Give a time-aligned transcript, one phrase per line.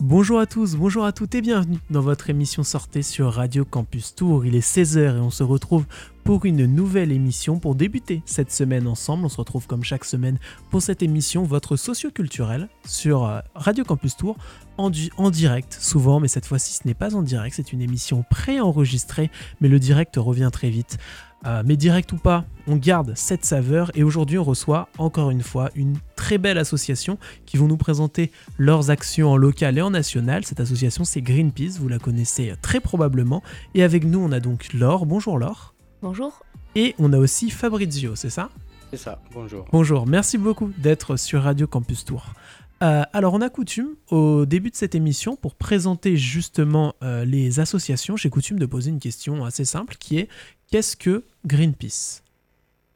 [0.00, 4.14] Bonjour à tous, bonjour à toutes et bienvenue dans votre émission Sortez sur Radio Campus
[4.14, 4.46] Tour.
[4.46, 5.84] Il est 16h et on se retrouve
[6.26, 9.24] pour une nouvelle émission pour débuter cette semaine ensemble.
[9.24, 10.38] On se retrouve comme chaque semaine
[10.72, 14.36] pour cette émission, votre socioculturelle sur euh, Radio Campus Tour
[14.76, 19.30] en, direct souvent, mais cette fois-ci ce n'est pas en direct, c'est une émission préenregistrée,
[19.60, 20.98] mais le direct revient très vite.
[21.46, 25.42] Euh, mais direct ou pas, on garde cette saveur et aujourd'hui on reçoit encore une
[25.42, 29.90] fois une très belle association qui vont nous présenter leurs actions en local et en
[29.90, 30.44] national.
[30.44, 33.44] Cette association c'est Greenpeace, vous la connaissez très probablement.
[33.76, 35.06] Et avec nous on a donc Laure.
[35.06, 35.75] Bonjour Laure.
[36.06, 36.40] Bonjour.
[36.76, 38.48] Et on a aussi Fabrizio, c'est ça?
[38.92, 39.66] C'est ça, bonjour.
[39.72, 42.32] Bonjour, merci beaucoup d'être sur Radio Campus Tour.
[42.80, 47.58] Euh, alors on a coutume au début de cette émission pour présenter justement euh, les
[47.58, 50.28] associations, j'ai coutume de poser une question assez simple qui est
[50.70, 52.22] qu'est-ce que Greenpeace?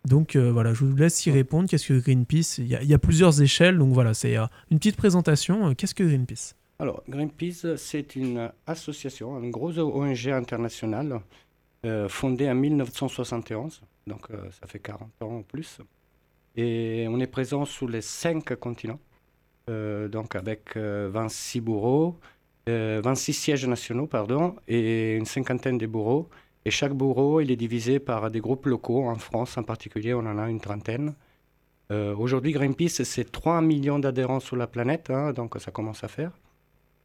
[0.05, 1.69] Donc euh, voilà, je vous laisse y répondre.
[1.69, 2.58] Qu'est-ce que Greenpeace?
[2.58, 4.36] Il y, a, plusieurs échelles, donc voilà, c'est
[4.70, 5.74] une petite présentation.
[5.74, 6.55] Qu'est-ce que Greenpeace?
[6.78, 11.20] Alors, Greenpeace, c'est une association, une grosse ONG internationale
[12.09, 14.28] fondée en 1971, donc
[14.61, 15.78] ça fait 40 ans en plus.
[16.56, 18.98] Et on est présent sur les cinq continents.
[19.69, 22.19] Euh, donc avec 26 euh, bourreaux,
[22.67, 26.28] 26 euh, sièges nationaux, pardon, et une cinquantaine de bourreaux.
[26.64, 29.05] Et chaque bourreau, il est divisé par des groupes locaux.
[29.08, 31.14] En France, en particulier, on en a une trentaine.
[31.91, 36.31] Aujourd'hui, Greenpeace, c'est 3 millions d'adhérents sur la planète, hein, donc ça commence à faire.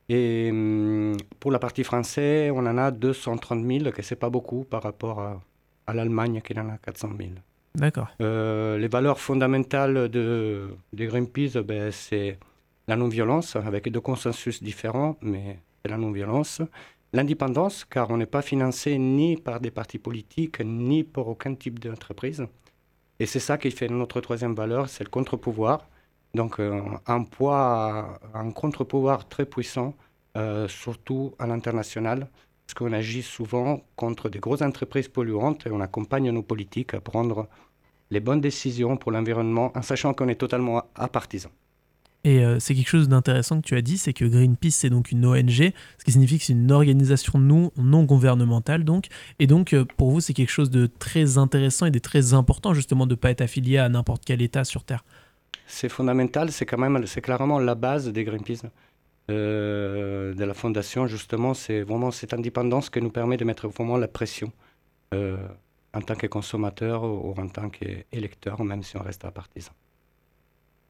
[0.09, 4.64] Et hum, pour la partie française, on en a 230 000, que c'est pas beaucoup
[4.64, 7.30] par rapport à, l'Allemagne qui en a 400 000.
[7.75, 8.08] D'accord.
[8.20, 12.40] les valeurs fondamentales de, de Greenpeace, ben, c'est
[12.88, 16.62] la non-violence, avec deux consensus différents, mais c'est la non-violence.
[17.13, 21.80] L'indépendance, car on n'est pas financé ni par des partis politiques, ni par aucun type
[21.80, 22.46] d'entreprise.
[23.19, 25.88] Et c'est ça qui fait notre troisième valeur, c'est le contre-pouvoir.
[26.35, 29.96] Donc euh, un poids, un contre-pouvoir très puissant,
[30.38, 32.28] euh, surtout à l'international,
[32.66, 37.00] parce qu'on agit souvent contre des grosses entreprises polluantes et on accompagne nos politiques à
[37.00, 37.47] prendre
[38.12, 41.50] les bonnes décisions pour l'environnement en sachant qu'on est totalement apartisan.
[42.25, 45.12] Et euh, c'est quelque chose d'intéressant que tu as dit, c'est que Greenpeace, c'est donc
[45.12, 48.84] une ONG, ce qui signifie que c'est une organisation non, non gouvernementale.
[48.84, 49.07] Donc.
[49.38, 53.06] Et donc, pour vous, c'est quelque chose de très intéressant et de très important, justement,
[53.06, 55.06] de ne pas être affilié à n'importe quel État sur Terre.
[55.68, 58.64] C'est fondamental, c'est quand même, c'est clairement la base des Greenpeace.
[59.32, 63.98] Euh, de la fondation, justement, c'est vraiment cette indépendance qui nous permet de mettre vraiment
[63.98, 64.52] la pression
[65.14, 69.72] en tant que consommateur ou en tant qu'électeur, même si on reste à partisan.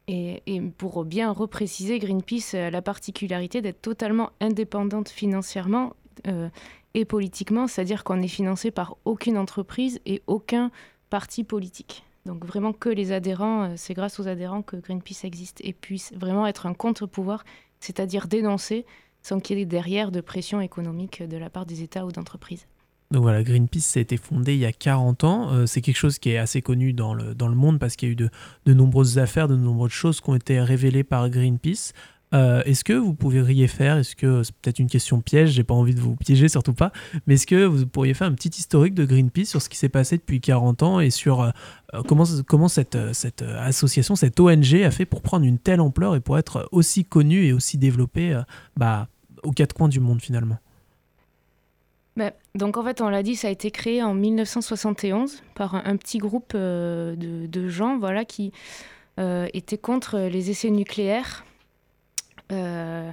[0.08, 5.96] Et, pour bien repréciser, Greenpeace a la particularité d'être totalement indépendante financièrement
[6.28, 6.50] euh,
[6.94, 10.72] et politiquement, c'est-à-dire qu'on est financé par aucune entreprise et aucun
[11.10, 12.05] parti politique.
[12.26, 16.12] Donc vraiment que les adhérents, euh, c'est grâce aux adhérents que Greenpeace existe et puisse
[16.14, 17.44] vraiment être un contre-pouvoir,
[17.80, 18.86] c'est-à-dire dénoncer
[19.22, 22.68] sans qu'il y ait derrière de pression économique de la part des États ou d'entreprises.
[23.12, 25.52] Donc voilà, Greenpeace, a été fondé il y a 40 ans.
[25.52, 28.10] Euh, c'est quelque chose qui est assez connu dans le, dans le monde parce qu'il
[28.10, 28.30] y a eu de,
[28.66, 31.94] de, nombreuses affaires, de nombreuses choses qui ont été révélées par Greenpeace.
[32.34, 35.76] Euh, est-ce que vous pourriez faire, est-ce que c'est peut-être une question piège, j'ai pas
[35.76, 36.92] envie de vous piéger surtout pas,
[37.28, 39.90] mais est-ce que vous pourriez faire un petit historique de Greenpeace sur ce qui s'est
[39.90, 41.52] passé depuis 40 ans et sur euh,
[42.08, 46.38] comment, comment cette, association, cette ONG a fait pour prendre une telle ampleur et pour
[46.38, 48.38] être aussi connue et aussi développée
[48.76, 49.08] bah,
[49.44, 50.58] aux quatre coins du monde finalement?
[52.18, 55.98] Bah, donc en fait, on l'a dit, ça a été créé en 1971 par un,
[55.98, 58.54] petit groupe euh, de, gens voilà, qui
[59.20, 61.46] euh, étaient contre les essais nucléaires.
[62.52, 63.12] Euh,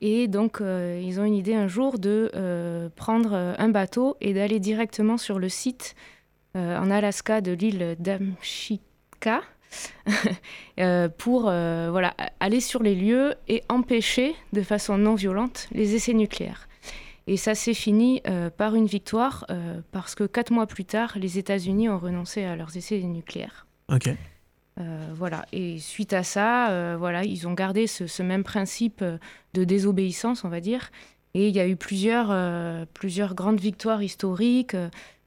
[0.00, 5.16] et donc, ils ont une idée un jour de prendre un bateau et d'aller directement
[5.16, 5.94] sur le site
[6.56, 9.42] en Alaska de l'île d'Amchika
[11.18, 16.66] pour voilà, aller sur les lieux et empêcher de façon non violente les essais nucléaires.
[17.26, 21.12] Et ça s'est fini euh, par une victoire euh, parce que quatre mois plus tard,
[21.16, 23.66] les États-Unis ont renoncé à leurs essais nucléaires.
[24.80, 25.44] Euh, voilà.
[25.52, 29.04] Et suite à ça, voilà, ils ont gardé ce, même principe
[29.54, 30.90] de désobéissance, on va dire.
[31.34, 32.34] Et il y a eu plusieurs,
[32.88, 34.76] plusieurs grandes victoires historiques.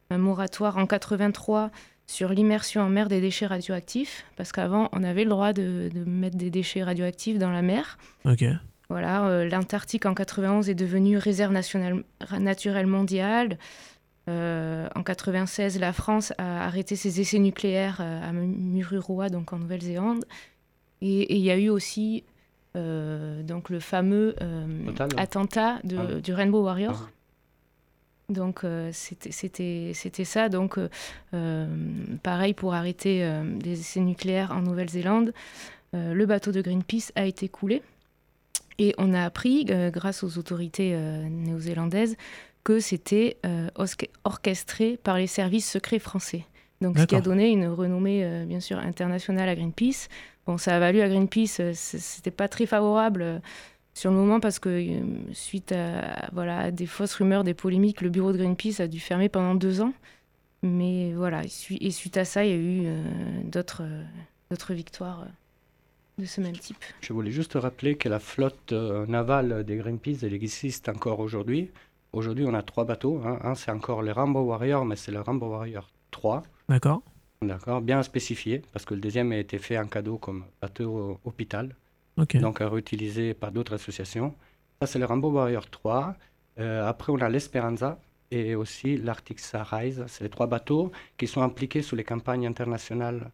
[0.09, 1.71] un moratoire en 83
[2.07, 6.03] sur l'immersion en mer des déchets radioactifs, parce qu'avant, on avait le droit de, de,
[6.03, 7.97] mettre des déchets radioactifs dans la mer.
[8.25, 8.45] Ok.
[8.89, 12.03] Voilà, euh, l'Antarctique en 91 est devenue réserve nationale,
[12.39, 13.57] naturelle mondiale.
[14.27, 20.25] En 96, la France a arrêté ses essais nucléaires à Mururoa, donc en Nouvelle-Zélande.
[21.01, 22.23] Et il y a eu aussi
[22.73, 24.35] donc le fameux
[25.17, 27.03] attentat de, ah du Rainbow Warrior.
[27.05, 27.09] Ah
[28.27, 30.49] donc c'était ça.
[30.49, 30.79] Donc
[32.23, 33.29] pareil pour arrêter
[33.63, 35.33] les essais nucléaires en Nouvelle-Zélande,
[35.93, 37.83] le bateau de Greenpeace a été coulé.
[38.77, 42.17] Et on a appris, euh, grâce aux autorités euh, néo-zélandaises,
[42.65, 43.69] que c'était euh,
[44.25, 46.43] orchestré par les services secrets français.
[46.81, 50.09] Donc, ce qui a donné une renommée, bien sûr, internationale à Greenpeace.
[50.45, 53.41] Bon, ça a valu à Greenpeace, c'était pas très favorable
[53.93, 54.99] sur le moment parce que,
[55.31, 59.29] suite à, voilà, des fausses rumeurs, des polémiques, le bureau de Greenpeace a dû fermer
[59.29, 59.93] pendant deux ans.
[60.63, 62.87] Mais voilà, et suite à ça, il y a eu
[63.45, 63.83] d'autres
[64.71, 65.25] victoires
[66.17, 66.83] de ce même type.
[67.01, 71.69] Je voulais juste rappeler que la flotte euh, navale des Greenpeace, elle existe encore aujourd'hui.
[72.15, 73.21] Aujourd'hui, on a trois bateaux.
[73.25, 73.39] Hein.
[73.43, 76.43] Un, c'est encore le Rambo Warrior, mais c'est le Rambo Warrior 3.
[76.69, 77.01] D'accord.
[77.41, 81.75] D'accord, bien spécifié, parce que le deuxième a été fait en cadeau comme bateau hôpital.
[82.35, 84.33] Donc, à réutiliser par d'autres associations.
[84.79, 86.15] Ça, c'est le Rambo Warrior 3.
[86.59, 87.99] Euh, après, on a l'Esperanza
[88.31, 90.05] et aussi l'Arctic Sunrise.
[90.07, 93.29] C'est les trois bateaux qui sont impliqués sous les campagnes internationales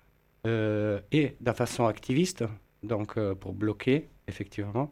[0.48, 2.44] euh, et de façon activiste,
[2.82, 4.92] donc euh, pour bloquer, effectivement,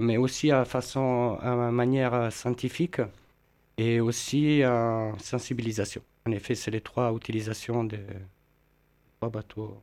[0.00, 3.00] mais aussi à façon, à manière scientifique
[3.78, 6.02] et aussi en sensibilisation.
[6.26, 8.00] En effet, c'est les trois utilisations des
[9.18, 9.82] trois bateaux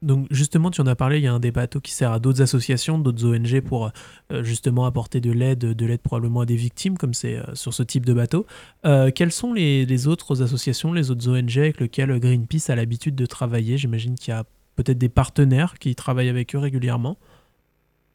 [0.00, 2.20] donc justement, tu en as parlé, il y a un des bateaux qui sert à
[2.20, 3.90] d'autres associations, d'autres ONG pour
[4.42, 8.06] justement apporter de l'aide, de l'aide probablement à des victimes, comme c'est sur ce type
[8.06, 8.46] de bateau.
[8.84, 13.26] quelles sont les, les, autres associations, les autres ONG avec lesquelles Greenpeace a l'habitude de
[13.26, 13.76] travailler?
[13.76, 14.44] J'imagine qu'il y a
[14.76, 17.18] peut-être des partenaires qui travaillent avec eux régulièrement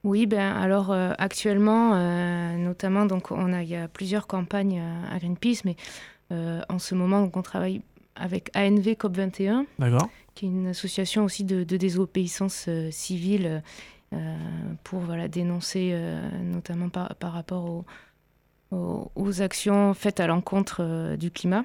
[0.03, 4.81] oui, ben alors euh, actuellement, euh, notamment, donc on a, il y a plusieurs campagnes
[5.09, 5.77] à Greenpeace, mais
[6.31, 7.81] euh, en ce moment, donc, on travaille
[8.15, 9.65] avec ANV COP21,
[10.35, 13.63] qui est une association aussi de, désobéissance civile
[14.83, 15.97] pour voilà, dénoncer
[16.44, 17.83] notamment par, par rapport
[18.71, 21.63] aux, aux, actions faites à l'encontre du climat.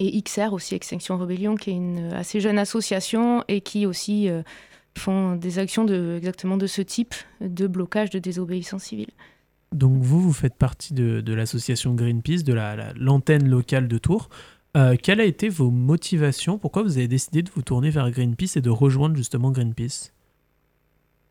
[0.00, 4.42] Et XR aussi, Extinction Rebellion, qui est une assez jeune association et qui aussi euh,
[4.98, 9.10] font des actions de, exactement de ce type de blocage de désobéissance civile.
[9.72, 12.54] Donc vous, vous faites partie de, l'association Greenpeace, de
[12.96, 14.28] l'antenne locale de Tours.
[14.76, 16.58] Euh, quelles a été vos motivations?
[16.58, 20.12] Pourquoi vous avez décidé de vous tourner vers Greenpeace et de rejoindre justement Greenpeace?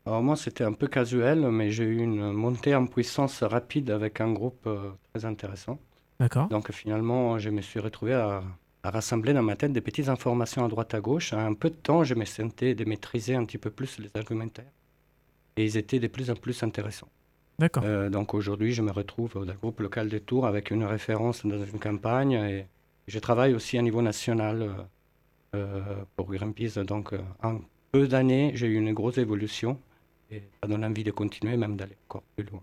[0.06, 4.20] Alors moi, c'était un peu casuel, mais j'ai eu une montée en puissance rapide avec
[4.20, 5.78] un groupe euh, très intéressant.
[6.18, 6.48] D'accord.
[6.48, 8.42] Donc finalement, je me suis retrouvé à,
[8.88, 11.32] rassembler dans ma tête des petites informations à droite à gauche.
[11.32, 14.10] En un peu de temps, je me sentais de maîtriser un petit peu plus les
[14.14, 14.72] argumentaires.
[15.56, 17.08] Et ils étaient de plus en plus intéressants.
[17.58, 17.82] D'accord.
[17.84, 21.62] Euh, donc aujourd'hui, je me retrouve au groupe local de Tours avec une référence dans
[21.62, 22.32] une campagne.
[22.32, 22.66] Et
[23.06, 24.72] je travaille aussi à niveau national euh,
[25.56, 26.82] euh, pour Greenpeace.
[26.82, 27.60] Donc en
[27.92, 29.78] peu d'années, j'ai eu une grosse évolution.
[30.30, 32.62] Et ça donne envie de continuer, même d'aller encore plus loin.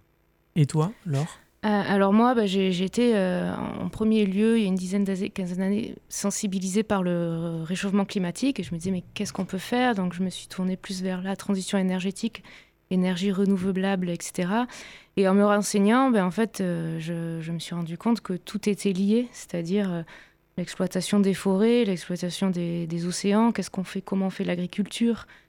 [0.55, 1.27] Et toi, Laure?
[1.67, 5.29] Alors moi, bah, j'ai été euh, en premier lieu, il y a une dizaine d'années,
[5.29, 8.59] quinzaine d'années, sensibilisée par le réchauffement climatique.
[8.59, 9.95] Et je me disais mais qu'est-ce qu'on peut faire?
[9.95, 12.43] Donc je me suis tournée plus vers la transition énergétique,
[12.89, 14.49] énergie renouvelable, etc.
[15.17, 18.69] Et en me renseignant, ben, en fait, euh, je, me suis rendu compte que tout
[18.69, 20.05] était lié, c'est-à-dire
[20.57, 25.46] l'exploitation des forêts, l'exploitation des, des, océans, qu'est-ce qu'on fait, comment on fait l'agriculture, euh,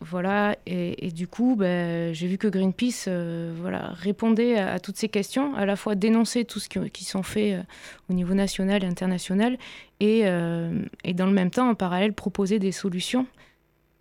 [0.00, 5.08] voilà, et, du coup, ben, j'ai vu que Greenpeace euh, voilà, répondait à, toutes ces
[5.08, 7.62] questions, à la fois dénoncer tout ce qui, qui sont faits euh,
[8.10, 9.56] au niveau national et international,
[10.00, 13.26] et, dans le même temps, en parallèle, proposer des solutions.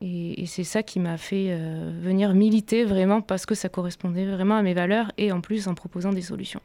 [0.01, 1.57] Et c'est ça qui m'a fait
[2.01, 5.73] venir militer vraiment parce que ça correspondait vraiment à mes valeurs, et en plus en
[5.73, 6.61] proposant des solutions.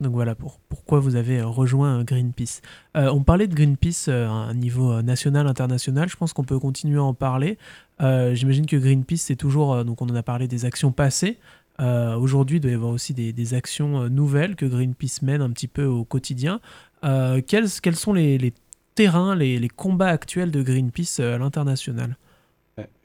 [0.00, 2.60] Donc voilà pour, pourquoi vous avez euh, rejoint euh, Greenpeace.
[2.96, 6.08] Euh, on parlait de Greenpeace à un niveau national, international.
[6.08, 7.58] Je pense qu'on peut continuer à en parler.
[8.00, 11.38] J'imagine que Greenpeace, c'est toujours, donc on en a parlé des actions passées.
[11.78, 15.86] Aujourd'hui, il doit y avoir aussi des, actions nouvelles que Greenpeace mène un petit peu
[15.86, 16.60] au quotidien.
[17.02, 18.52] Quels, sont les,
[18.94, 22.18] terrains, les, les, combats actuels de Greenpeace à l'international?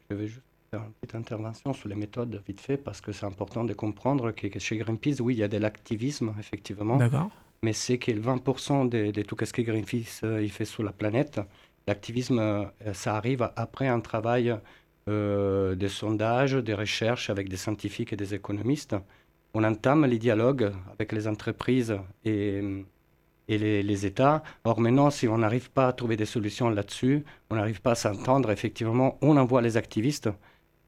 [0.09, 3.25] Je vais juste faire une petite intervention sur les méthodes vite fait parce que c'est
[3.25, 6.95] important de comprendre que, chez Greenpeace, oui, il y a de l'activisme, effectivement.
[6.95, 7.29] D'accord.
[7.61, 11.41] Mais c'est que 20% de, tout ce que Greenpeace euh, il fait sur la planète,
[11.87, 14.55] l'activisme, euh, ça arrive après un travail
[15.09, 18.95] euh, de sondage, de recherche avec des scientifiques et des économistes.
[19.53, 22.61] On entame les dialogues avec les entreprises et,
[23.49, 24.41] et les, les, États.
[24.63, 27.95] Or, maintenant, si on n'arrive pas à trouver des solutions là-dessus, on n'arrive pas à
[27.95, 30.29] s'entendre, effectivement, on envoie les activistes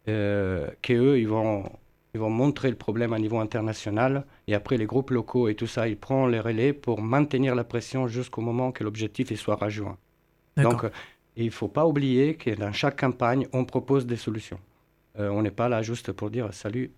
[0.07, 1.69] euh, qu'eux, ils vont
[2.15, 5.65] ils vont montrer le problème à niveau international, et après les groupes locaux et tout
[5.65, 9.97] ça, ils prennent les relais pour maintenir la pression jusqu'au moment que l'objectif soit rejoint.
[10.57, 10.85] Donc,
[11.35, 14.59] il ne faut pas oublier que dans chaque campagne, on propose des solutions.
[15.17, 16.91] on n'est pas là juste pour dire salut,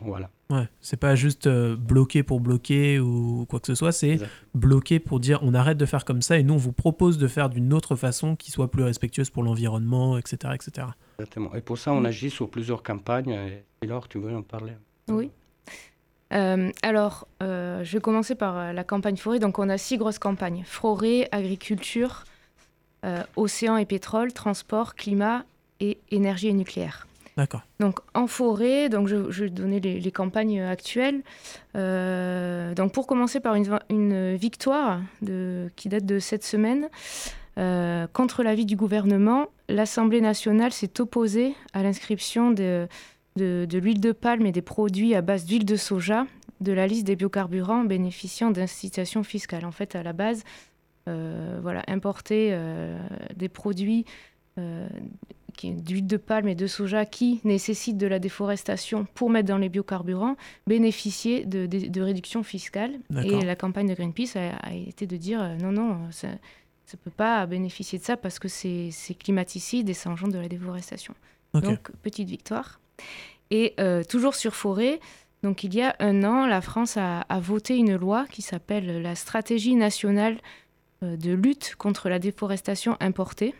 [0.00, 0.30] voilà.
[0.50, 4.20] Ouais, c'est pas juste euh, bloquer pour bloquer ou quoi que ce soit, c'est
[4.54, 7.26] bloquer pour dire on arrête de faire comme ça et nous on vous propose de
[7.26, 10.88] faire d'une autre façon qui soit plus respectueuse pour l'environnement, etc., etc.
[11.18, 11.54] Exactement.
[11.54, 13.62] Et pour ça, on agit sur plusieurs campagnes.
[13.82, 14.72] Et Laure, tu veux en parler
[15.08, 15.30] Oui.
[16.32, 19.38] Euh, alors, euh, je vais commencer par la campagne forêt.
[19.38, 22.24] Donc, on a six grosses campagnes forêt, agriculture,
[23.36, 25.44] océan et pétrole, transport, climat
[25.78, 27.06] et énergie et nucléaire.
[27.36, 27.60] D'accord.
[27.80, 31.22] Donc en forêt, donc je, je vais donner les, campagnes actuelles.
[31.76, 36.88] Euh, donc pour commencer par une, victoire de, qui date de cette semaine.
[37.58, 42.86] Euh, contre l'avis du gouvernement, l'Assemblée nationale s'est opposée à l'inscription de,
[43.36, 46.26] de, l'huile de palme et des produits à base d'huile de soja
[46.60, 49.64] de la liste des biocarburants bénéficiant d'incitations fiscales.
[49.64, 50.44] En fait, à la base,
[51.08, 52.58] euh, voilà, importer
[53.36, 54.04] des produits
[55.64, 59.68] d'huile de palme et de soja qui nécessitent de la déforestation pour mettre dans les
[59.68, 60.36] biocarburants
[60.66, 62.98] bénéficier de, de, réductions fiscales.
[63.24, 66.28] Et la campagne de Greenpeace a, été de dire euh, non, non, ça
[66.94, 70.48] ne peut pas bénéficier de ça parce que c'est climaticide et ça engendre de la
[70.48, 71.14] déforestation.
[71.54, 72.80] Donc, petite victoire.
[73.50, 75.00] Et euh, toujours sur forêt,
[75.42, 79.00] donc il y a un an, la France a, a voté une loi qui s'appelle
[79.00, 80.38] la stratégie nationale
[81.02, 83.54] euh, de lutte contre la déforestation importée.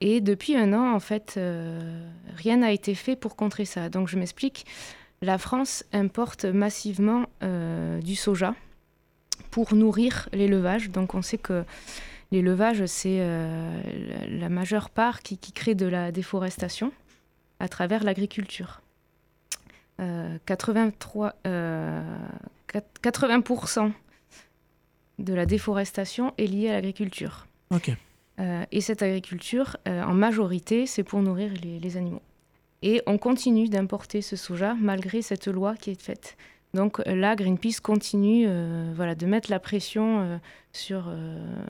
[0.00, 3.88] Et depuis un an, en fait, euh, rien n'a été fait pour contrer ça.
[3.88, 4.66] Donc je m'explique.
[5.20, 8.56] La France importe massivement euh, du soja
[9.52, 10.90] pour nourrir l'élevage.
[10.90, 11.64] Donc on sait que
[12.32, 13.80] l'élevage, c'est euh,
[14.28, 16.92] la majeure part qui, crée de la déforestation
[17.60, 18.80] à travers l'agriculture.
[20.46, 23.92] 83, 80%
[25.20, 27.46] de la déforestation est liée à l'agriculture.
[28.40, 32.22] Euh, et cette agriculture, euh, en majorité, c'est pour nourrir les, animaux.
[32.82, 36.36] Et on continue d'importer ce soja malgré cette loi qui est faite.
[36.74, 38.48] Donc euh, là, Greenpeace continue
[38.94, 40.40] voilà, de mettre la pression
[40.72, 41.12] sur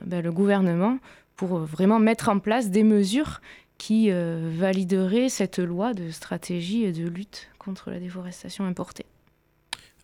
[0.05, 0.97] ben, le gouvernement
[1.35, 3.41] pour vraiment mettre en place des mesures
[3.77, 9.05] qui valideraient cette loi de stratégie de lutte contre la déforestation importée.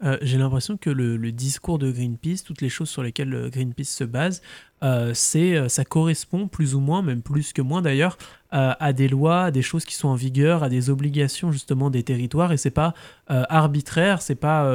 [0.02, 3.86] Euh, j'ai l'impression que le, discours de Greenpeace, toutes les choses sur lesquelles euh, Greenpeace
[3.86, 4.42] se base,
[4.82, 8.18] euh, ça correspond plus ou moins, même plus que moins d'ailleurs,
[8.52, 12.02] à des lois, à des choses qui sont en vigueur, à des obligations justement des
[12.02, 12.96] territoires, et c'est pas
[13.28, 14.74] arbitraire, c'est pas,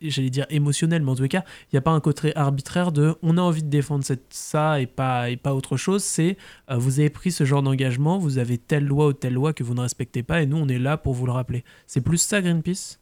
[0.00, 3.14] j'allais dire émotionnel, mais en tout cas, il n'y a pas un côté arbitraire de
[3.22, 6.36] on a envie de défendre cette, ça et pas, et pas autre chose, c'est
[6.68, 9.74] vous avez pris ce genre d'engagement, vous avez telle loi ou telle loi que vous
[9.74, 11.62] ne respectez pas, et nous on est là pour vous le rappeler.
[11.86, 13.01] C'est plus ça Greenpeace?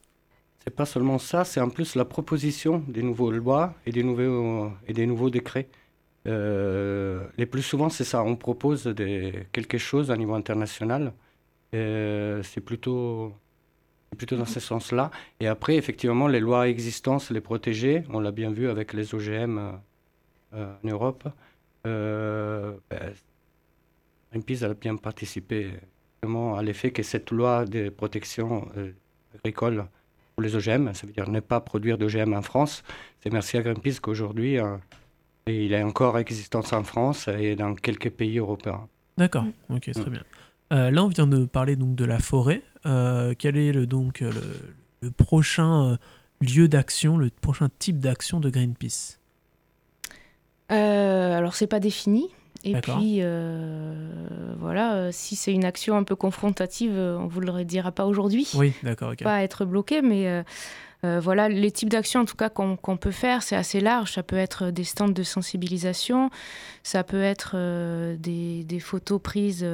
[0.64, 4.70] C'est pas seulement ça, c'est en plus la proposition des nouvelles lois et des nouveaux,
[4.86, 5.68] et des nouveaux décrets.
[6.26, 8.22] Euh, les plus souvent, c'est ça.
[8.22, 8.94] On propose
[9.52, 11.14] quelque chose à niveau international.
[11.74, 13.32] Euh, c'est plutôt,
[14.16, 15.10] plutôt dans ce sens-là.
[15.40, 18.04] Et après, effectivement, les lois existantes, les protéger.
[18.10, 19.80] On l'a bien vu avec les OGM
[20.52, 21.28] euh, en Europe.
[21.86, 23.14] Euh, ben,
[24.32, 25.70] a bien participé
[26.22, 28.68] à l'effet que cette loi de protection
[29.34, 29.86] agricole
[30.40, 32.82] les OGM, ça veut dire ne pas produire d'OGM en France.
[33.22, 34.76] C'est merci à Greenpeace qu'aujourd'hui, euh,
[35.46, 38.88] il est encore existence en France et dans quelques pays européens.
[39.18, 40.22] D'accord, ok, très bien.
[40.72, 42.62] Euh, là, on vient de parler donc de la forêt.
[42.86, 45.98] Euh, quel est le, donc le, prochain
[46.40, 49.18] lieu d'action, le prochain type d'action de Greenpeace?
[50.68, 52.28] Alors, c'est pas défini.
[52.64, 53.94] Et puis, euh,
[54.58, 57.90] voilà, euh, si c'est une action un peu confrontative, euh, on ne vous le dira
[57.90, 58.50] pas aujourd'hui.
[58.54, 59.14] Oui, d'accord.
[59.16, 60.44] Pas être bloqué, mais
[61.02, 64.12] voilà, les types d'actions en tout cas qu'on peut faire, c'est assez large.
[64.12, 66.30] Ça peut être des stands de sensibilisation,
[66.82, 67.56] ça peut être
[68.16, 69.66] des, des, photos prises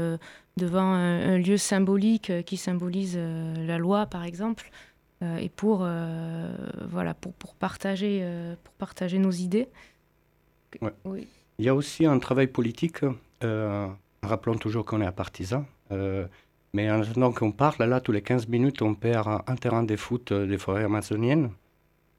[0.56, 4.70] devant un, lieu symbolique qui symbolise la loi, par exemple,
[5.22, 5.78] et pour,
[6.88, 8.24] voilà, pour, pour, partager,
[8.62, 9.68] pour partager nos idées.
[10.80, 10.92] Ouais.
[11.04, 11.26] Oui.
[11.58, 13.00] Il y a aussi un travail politique,
[13.42, 13.86] euh,
[14.22, 16.26] rappelons toujours qu'on est à partisan, euh,
[16.74, 19.96] mais en attendant qu'on parle, là, tous les 15 minutes, on perd un terrain de
[19.96, 21.50] foot euh, des forêts amazoniennes.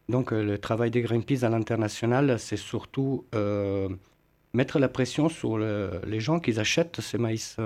[0.10, 3.26] Donc le travail des Greenpeace à l'international, c'est surtout
[4.54, 7.58] mettre la pression sur les gens qui achètent ces maïs,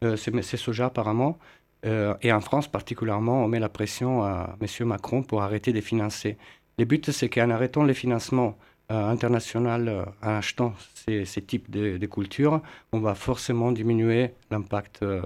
[0.00, 1.36] ces, ces soja apparemment.
[1.82, 4.86] et en France particulièrement, on met la pression à M.
[4.86, 6.38] Macron pour arrêter de financer.
[6.78, 12.04] Le but, c'est qu'en arrêtant les financements euh, international euh, en achetant ces, types de,
[12.06, 12.62] cultures,
[12.92, 15.22] on va forcément diminuer l'impact euh,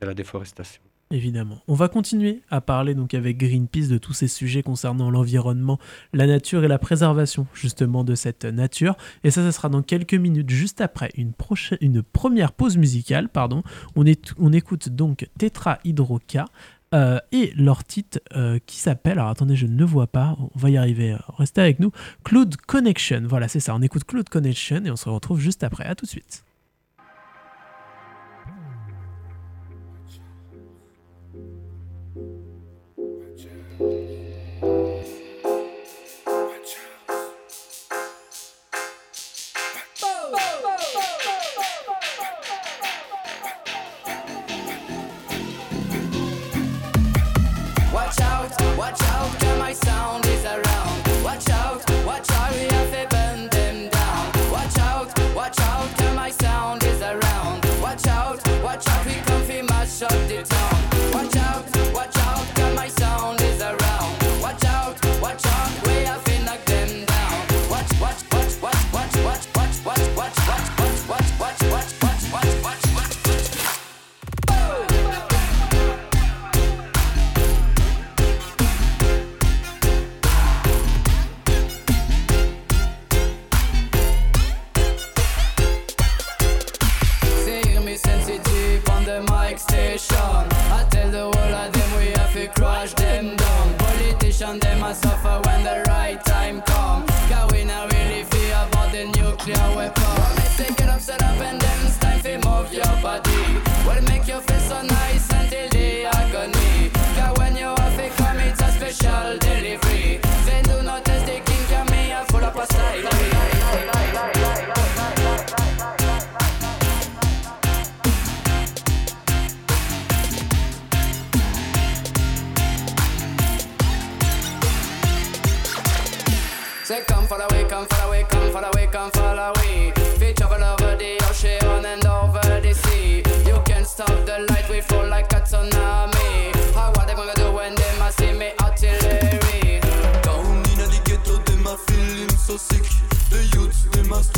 [0.00, 0.82] de la déforestation.
[1.10, 1.60] évidemment.
[1.68, 5.78] On va continuer à parler donc avec Greenpeace de tous ces sujets concernant l'environnement,
[6.12, 8.96] la nature et la préservation justement de cette nature.
[9.24, 11.32] Et ça, ça sera dans quelques minutes, juste après une,
[11.80, 13.28] une première pause musicale.
[13.28, 13.62] Pardon.
[13.94, 16.46] On écoute donc Tetra Hydroca
[16.94, 20.70] euh, et leur titre euh, qui s'appelle, alors attendez, je ne vois pas, on va
[20.70, 21.90] y arriver, restez avec nous,
[22.24, 23.22] Cloud Connection.
[23.24, 25.84] Voilà, c'est ça, on écoute Cloud Connection et on se retrouve juste après.
[25.84, 26.44] À tout de suite.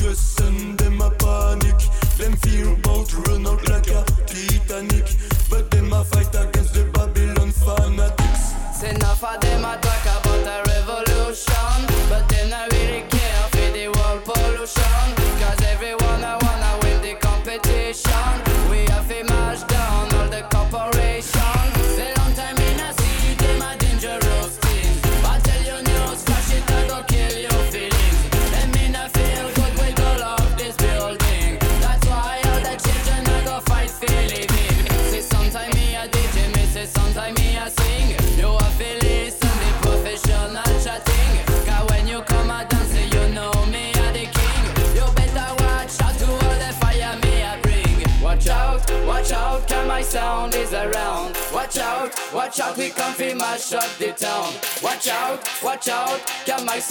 [0.05, 0.34] mieux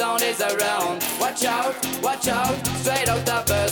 [0.03, 1.01] sound is around.
[1.17, 3.62] Watch out, watch out, straight out the bird.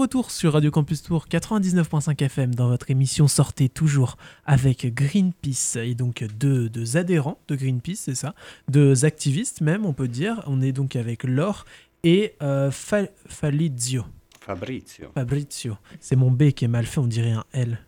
[0.00, 5.94] Retour sur Radio Campus Tour 99.5 FM dans votre émission Sortez toujours avec Greenpeace et
[5.94, 8.34] donc deux, adhérents de Greenpeace, c'est ça,
[8.68, 10.42] deux activistes même, on peut dire.
[10.46, 11.66] On est donc avec Laure
[12.02, 14.06] et euh, Fabrizio.
[14.40, 15.76] Fabrizio.
[16.00, 17.78] C'est mon B qui est mal fait, on dirait un L.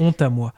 [0.00, 0.52] Honte à moi.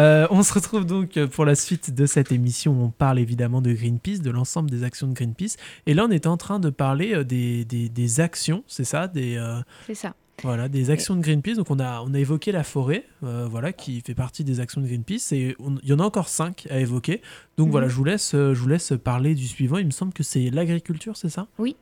[0.00, 2.72] Euh, on se retrouve donc pour la suite de cette émission.
[2.82, 5.58] On parle évidemment de Greenpeace, de l'ensemble des actions de Greenpeace.
[5.86, 9.40] Et là, on est en train de parler euh, des, actions, c'est ça des,
[9.86, 10.16] C'est ça.
[10.42, 11.54] Voilà, des actions de Greenpeace.
[11.54, 14.80] Donc on a, on a évoqué la forêt, euh, voilà, qui fait partie des actions
[14.80, 15.32] de Greenpeace.
[15.32, 17.22] Et il y en a encore cinq à évoquer.
[17.56, 17.90] Donc voilà, mhm.
[17.90, 19.78] je vous, laisse, euh, je vous laisse parler du suivant.
[19.78, 21.46] Il me semble que c'est l'agriculture, c'est ça?
[21.58, 21.76] Oui.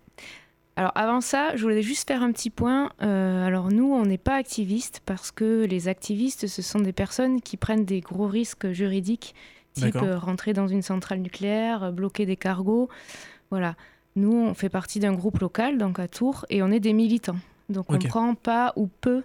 [0.77, 2.91] Alors avant ça, je voulais juste faire un petit point.
[3.03, 7.41] Euh, alors nous, on n'est pas activistes parce que les activistes, ce sont des personnes
[7.41, 9.35] qui prennent des gros risques juridiques,
[9.75, 12.89] type rentrer dans une centrale nucléaire, bloquer des cargos.
[13.51, 13.77] Voilà.
[14.17, 17.37] Nous, on fait partie d'un groupe local, donc à Tours, et on est des militants.
[17.69, 19.23] Donc on ne prend pas ou peu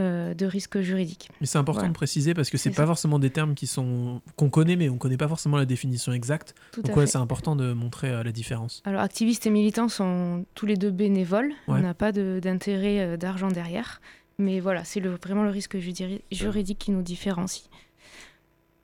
[0.00, 1.28] euh, de risque juridique.
[1.40, 4.48] Mais c'est important de préciser parce que c'est pas forcément des termes qui sont qu'on
[4.48, 6.54] connaît, mais on connaît pas forcément la définition exacte.
[6.72, 8.82] Tout Donc ouais, c'est important de montrer euh, la différence.
[8.86, 11.52] Alors activistes et militants sont tous les deux bénévoles.
[11.68, 14.00] On n'a pas d'intérêt euh, d'argent derrière.
[14.38, 17.68] Mais voilà, c'est le, vraiment le risque juridique qui nous différencie.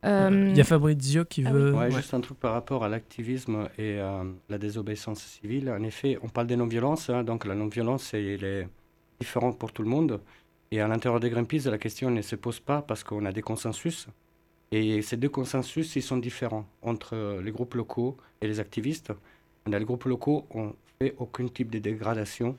[0.05, 1.75] Il y a Fabrizio qui ah veut.
[1.75, 5.71] Ouais, Juste un truc par rapport à l'activisme et à la désobéissance civile.
[5.71, 7.09] En effet, on parle des non-violences.
[7.09, 8.69] Hein, donc la non-violence, elle est
[9.21, 10.21] différente pour tout le monde.
[10.71, 13.43] Et à l'intérieur de Greenpeace, la question ne se pose pas parce qu'on a des
[13.43, 14.09] consensus.
[14.71, 19.13] Et ces deux consensus, ils sont différents entre les groupes locaux et les activistes.
[19.67, 22.57] Dans les groupes locaux, on ne fait aucun type de dégradation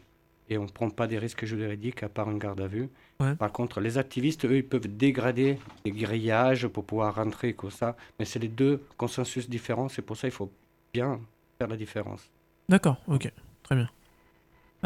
[0.49, 2.89] et on ne prend pas des risques juridiques à part une garde à vue.
[3.37, 7.95] Par contre, les activistes, eux, ils peuvent dégrader des grillages pour pouvoir rentrer comme ça.
[8.17, 9.89] Mais c'est les deux consensus différents.
[9.89, 10.51] C'est pour ça qu'il faut
[10.91, 11.19] bien
[11.59, 12.31] faire la différence.
[12.67, 13.89] D'accord, ok, très bien.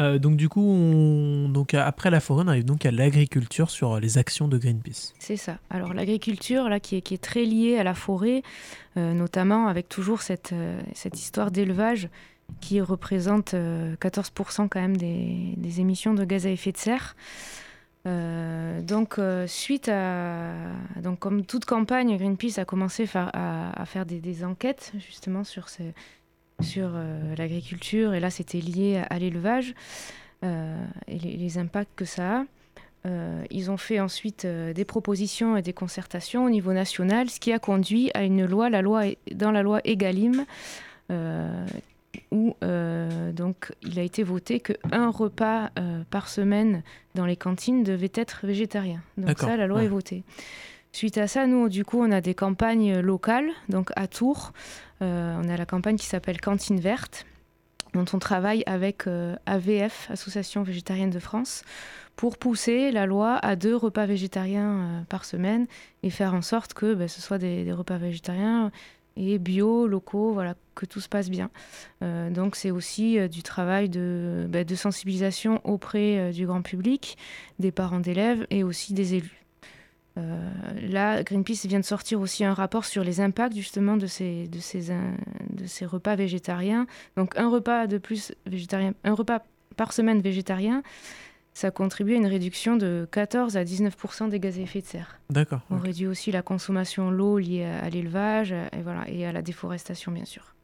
[0.00, 4.18] Euh, donc du coup, donc après la forêt, on arrive donc à l'agriculture sur les
[4.18, 5.14] actions de Greenpeace.
[5.18, 5.58] C'est ça.
[5.70, 8.42] Alors l'agriculture, là, qui est, très liée à la forêt,
[8.96, 12.08] euh, notamment avec toujours cette, euh, cette histoire d'élevage
[12.60, 17.16] qui représente 14% quand même des, émissions de gaz à effet de serre.
[18.04, 20.52] donc suite à
[21.02, 25.94] donc comme toute campagne, Greenpeace a commencé à, faire des, enquêtes justement sur ces
[26.64, 29.74] sur euh, l'agriculture, et là c'était lié à, l'élevage
[30.44, 32.44] euh, et les, impacts que ça a.
[33.06, 37.52] Euh, ils ont fait ensuite des propositions et des concertations au niveau national, ce qui
[37.52, 40.46] a conduit à une loi, la loi dans la loi Egalim,
[42.30, 45.70] où donc il a été voté qu'un repas
[46.10, 46.82] par semaine
[47.14, 49.02] dans les cantines devait être végétarien.
[49.18, 50.24] Donc ça, la loi est votée.
[50.94, 53.50] Suite à ça, nous, du coup, on a des campagnes locales.
[53.68, 54.52] Donc à Tours,
[55.02, 57.26] euh, on a la campagne qui s'appelle Cantine verte,
[57.94, 61.64] dont on travaille avec euh, AVF, Association végétarienne de France,
[62.14, 65.66] pour pousser la loi à deux repas végétariens euh, par semaine
[66.04, 68.70] et faire en sorte que ben, ce soit des, repas végétariens
[69.16, 71.50] et bio, locaux, voilà, que tout se passe bien.
[72.00, 77.16] donc c'est aussi du travail de, ben, de sensibilisation auprès du grand public,
[77.60, 79.43] des parents d'élèves et aussi des élus.
[80.16, 80.50] Euh,
[80.88, 84.60] là, Greenpeace vient de sortir aussi un rapport sur les impacts justement de ces, de
[84.60, 84.92] ces,
[85.50, 86.86] de ces repas végétariens.
[87.16, 89.40] Donc un repas de plus végétarien, un repas
[89.76, 90.82] par semaine végétarien,
[91.52, 95.20] ça contribue à une réduction de 14 à 19% des gaz à effet de serre.
[95.30, 95.60] D'accord.
[95.70, 99.40] On réduit aussi la consommation de l'eau liée à, l'élevage et, voilà, et à la
[99.42, 100.54] déforestation, bien sûr.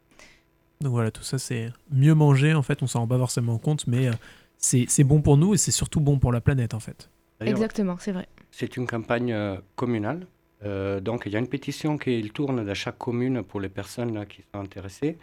[0.80, 2.54] Donc voilà, tout ça, c'est mieux manger.
[2.54, 4.12] En fait, on s'en rend pas forcément compte, mais euh,
[4.58, 7.08] c'est bon pour nous et c'est surtout bon pour la planète, en fait.
[7.40, 8.26] Exactement, c'est vrai.
[8.50, 10.26] C'est une campagne euh, communale.
[10.64, 14.26] Euh, donc, il y a une pétition qui tourne dans chaque commune pour les personnes
[14.26, 15.18] qui sont intéressées.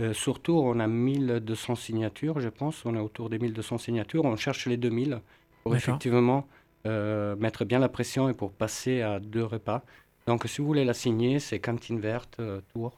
[0.00, 2.84] Euh, surtout, on a 1200 signatures, je pense.
[2.84, 4.24] On est autour des 1200 signatures.
[4.24, 5.20] On cherche les 2000
[5.62, 6.46] pour effectivement
[6.84, 9.84] mettre bien la pression et pour passer à deux repas.
[10.26, 12.40] Donc, si vous voulez la signer, c'est Cantine Verte
[12.72, 12.94] Tour.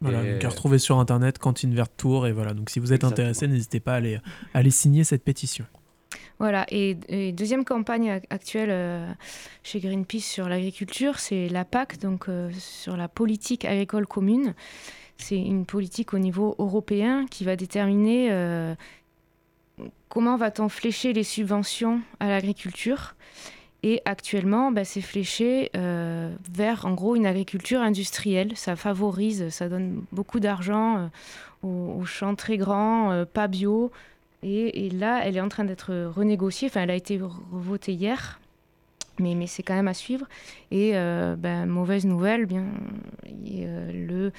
[0.00, 2.54] Voilà, donc à retrouver sur internet Cantine Verte Tour et voilà.
[2.54, 4.16] Donc si vous êtes intéressé, n'hésitez pas à aller,
[4.54, 5.66] à aller signer cette pétition.
[6.38, 6.94] Voilà, et,
[7.32, 9.10] deuxième campagne actuelle euh,
[9.64, 14.54] chez Greenpeace sur l'agriculture, c'est la PAC, donc euh, sur la politique agricole commune.
[15.16, 18.76] C'est une politique au niveau européen qui va déterminer euh,
[20.08, 23.16] comment va-t-on flécher les subventions à l'agriculture.
[23.82, 28.56] Et actuellement, bah, c'est fléché vers en gros une agriculture industrielle.
[28.56, 31.10] Ça favorise, ça donne beaucoup d'argent
[31.62, 33.92] aux, aux, champs très grands, pas bio,
[34.42, 36.68] et, là, elle est en train d'être renégociée.
[36.68, 37.20] Enfin, elle a été
[37.50, 38.40] votée hier,
[39.18, 40.26] mais, mais c'est quand même à suivre.
[40.70, 42.66] Et euh, ben, mauvaise nouvelle, bien,
[43.26, 44.32] euh, le,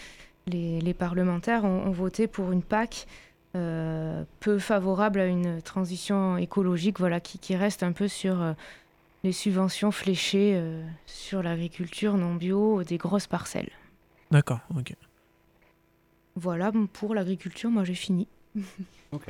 [0.47, 3.07] les, les, parlementaires ont, voté pour une PAC
[3.55, 8.55] euh, peu favorable à une transition écologique, voilà, qui, qui reste un peu sur
[9.25, 10.61] les subventions fléchées
[11.05, 13.71] sur l'agriculture non bio des grosses parcelles.
[14.31, 14.95] D'accord, ok.
[16.35, 18.29] Voilà, pour l'agriculture, moi j'ai fini.
[19.11, 19.29] ok.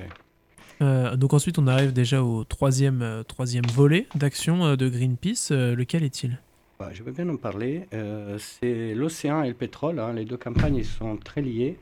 [0.82, 5.52] Euh, donc ensuite, on arrive déjà au troisième, euh, troisième volet d'action euh, de Greenpeace.
[5.52, 6.40] lequel est-il?
[6.80, 7.88] Bah, Je veux bien en parler.
[8.38, 10.00] c'est l'océan et le pétrole.
[10.00, 10.14] Hein.
[10.14, 11.78] Les deux campagnes sont très liées.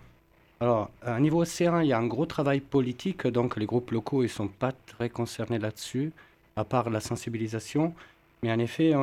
[0.59, 3.27] Alors, à niveau océan, il y a un gros travail politique.
[3.27, 6.11] Donc, les groupes locaux, ne sont pas très concernés là-dessus,
[6.55, 7.93] à part la sensibilisation.
[8.41, 8.93] Mais en effet,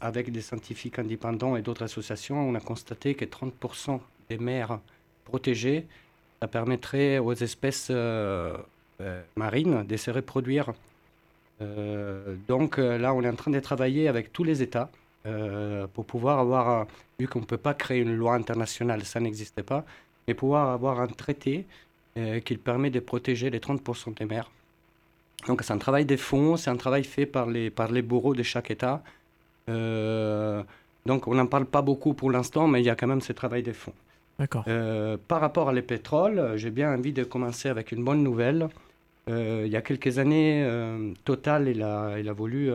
[0.00, 4.80] avec des scientifiques indépendants et d'autres associations, on a constaté que 30% des mers
[5.24, 5.86] protégées,
[6.40, 7.90] ça permettrait aux espèces
[9.36, 10.72] marine de se reproduire.
[11.62, 14.90] Euh, donc euh, là, on est en train de travailler avec tous les États
[15.92, 16.86] pour pouvoir avoir,
[17.18, 19.84] vu qu'on ne peut pas créer une loi internationale, ça n'existait pas,
[20.26, 21.66] mais pouvoir avoir un traité
[22.46, 24.50] qui permet de protéger les 30% des mers.
[25.46, 28.34] Donc c'est un travail des fonds, c'est un travail fait par les, par les bourreaux
[28.34, 29.02] de chaque État.
[29.68, 30.62] Euh,
[31.06, 33.32] donc on n'en parle pas beaucoup pour l'instant, mais il y a quand même ce
[33.32, 33.94] travail des fonds.
[34.38, 34.64] D'accord.
[34.68, 38.68] Euh, par rapport à les pétroles, j'ai bien envie de commencer avec une bonne nouvelle.
[39.30, 40.66] Euh, il y a quelques années,
[41.24, 42.70] Total il a, voulu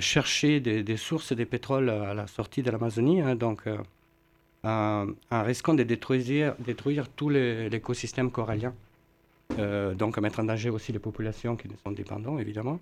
[0.00, 3.62] chercher des, sources de pétrole à la sortie de l'Amazonie, hein, donc
[4.62, 6.54] en, risquant de détruire,
[7.16, 8.74] tout l'écosystème corallien.
[9.96, 12.78] donc mettre en danger aussi les populations qui ne sont dépendantes, évidemment.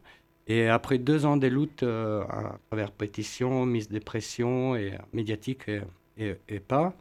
[0.48, 5.70] Et après deux ans de lutte euh, à travers pétition, mise de pression et, médiatique
[6.16, 6.94] et, pas,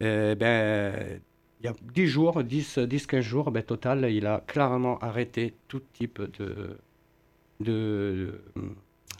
[0.00, 1.20] ben,
[1.62, 5.54] il y a 10 jours, 10, 10 15 jours, ben, Total, il a clairement arrêté
[5.68, 6.76] tout type de,
[7.60, 8.40] de,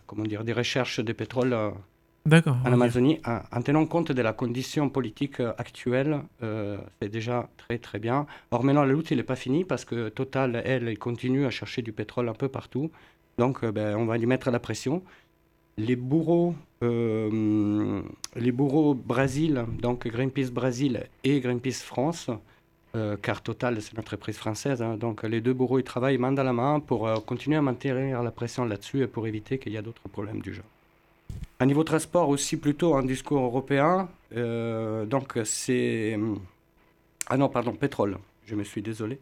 [0.06, 1.70] comment dire, des recherches de pétrole euh,
[2.64, 7.98] en Amazonie, en, tenant compte de la condition politique actuelle, euh, c'est déjà très très
[7.98, 8.26] bien.
[8.52, 11.82] Or maintenant, la lutte, il n'est pas fini parce que Total, elle, continue à chercher
[11.82, 12.92] du pétrole un peu partout.
[13.38, 15.02] Donc, euh, ben, on va lui mettre la pression.
[15.78, 18.02] Les bourreaux, euh,
[18.36, 22.30] les bourreaux Brésil, donc Greenpeace Brésil et Greenpeace France,
[22.94, 26.32] euh, car Total, c'est une entreprise française, hein, donc les deux bourreaux, ils travaillent main
[26.32, 29.76] dans la main pour continuer à maintenir la pression là-dessus et pour éviter qu'il y
[29.76, 30.64] ait d'autres problèmes du genre.
[31.58, 36.18] À niveau transport aussi, plutôt un discours européen, donc c'est...
[37.28, 39.18] Ah non, pardon, pétrole, je me suis désolé.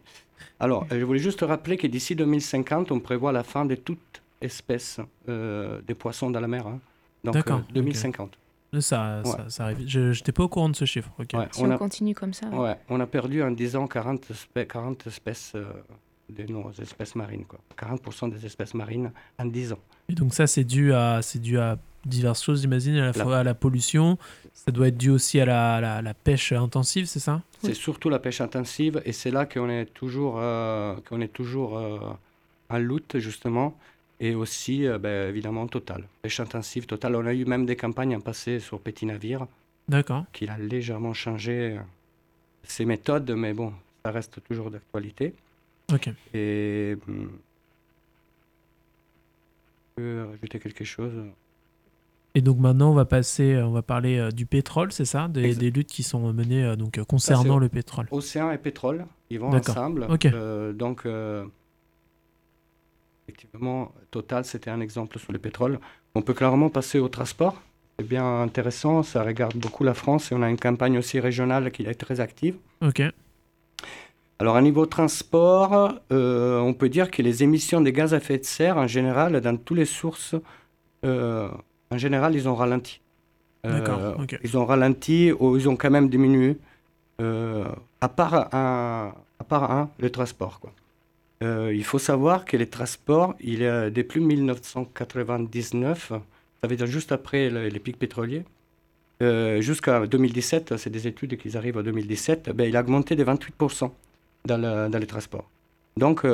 [0.59, 4.99] Alors, je voulais juste rappeler que d'ici 2050, on prévoit la fin de toute espèce
[5.29, 6.67] euh, des poissons dans la mer.
[6.67, 6.79] Hein.
[7.23, 7.35] Donc,
[7.73, 8.37] 2050.
[8.73, 9.87] Euh, ça, ça, arrive.
[9.87, 11.11] Je n'étais pas au courant de ce chiffre.
[11.51, 12.47] si on, continue comme ça.
[12.47, 12.77] Ouais.
[12.89, 14.31] on a perdu en 10 ans 40,
[14.67, 15.65] 40 espèces euh,
[16.29, 17.45] de nos espèces marines.
[17.45, 17.59] Quoi.
[17.77, 19.79] 40% des espèces marines en 10 ans.
[20.09, 23.43] Et donc ça, c'est dû à, dû à diverses choses, j'imagine, à la fois à
[23.43, 24.17] la pollution.
[24.53, 27.41] Ça doit être dû aussi à la, la, pêche intensive, c'est ça?
[27.63, 31.77] C'est surtout la pêche intensive, et c'est là qu'on est toujours, euh, qu'on est toujours
[31.77, 31.99] euh,
[32.69, 33.77] en lutte, justement.
[34.21, 36.07] Et aussi, euh, ben, évidemment, Total.
[36.21, 37.15] Pêche intensive, Total.
[37.15, 39.47] On a eu même des campagnes en passé sur Petit Navire.
[39.89, 40.23] D'accord.
[40.31, 41.77] Qui a légèrement changé
[42.63, 43.73] ses méthodes, mais bon,
[44.05, 45.33] ça reste toujours d'actualité.
[45.91, 46.09] Ok.
[46.33, 46.95] Et.
[47.07, 47.27] Hmm,
[49.97, 51.13] je peux rajouter quelque chose
[52.33, 55.27] et donc maintenant, on va passer, euh, on va parler euh, du pétrole, c'est ça?
[55.27, 58.07] Des, des, luttes qui sont menées euh, donc, concernant le pétrole.
[58.11, 60.07] Océan et pétrole, ils vont ensemble.
[60.75, 61.07] donc,
[63.31, 65.79] effectivement, Total, c'était un exemple sur le pétrole.
[66.15, 67.61] On peut clairement passer au transport.
[67.97, 71.71] C'est bien intéressant, ça regarde beaucoup la France et on a une campagne aussi régionale
[71.71, 72.55] qui est très active.
[72.81, 73.01] Ok.
[74.39, 78.43] Alors, à niveau transport, on peut dire que les émissions de gaz à effet de
[78.43, 80.35] serre, en général, dans toutes les sources
[81.91, 83.01] en général, ils ont ralenti.
[83.65, 86.57] Euh, ils ont ralenti ou ils ont quand même diminué,
[87.19, 87.65] euh,
[87.99, 90.59] à, part un, à part un, le transport.
[90.59, 90.71] Quoi.
[91.41, 96.13] Euh, il faut savoir que les transports, il est depuis 1999,
[96.61, 98.43] ça veut dire juste après les pics pétroliers,
[99.59, 103.91] jusqu'à 2017, c'est des études qui arrivent en 2017, ben, il a augmenté de 28%
[104.45, 105.49] dans, les transports.
[105.97, 106.25] Donc,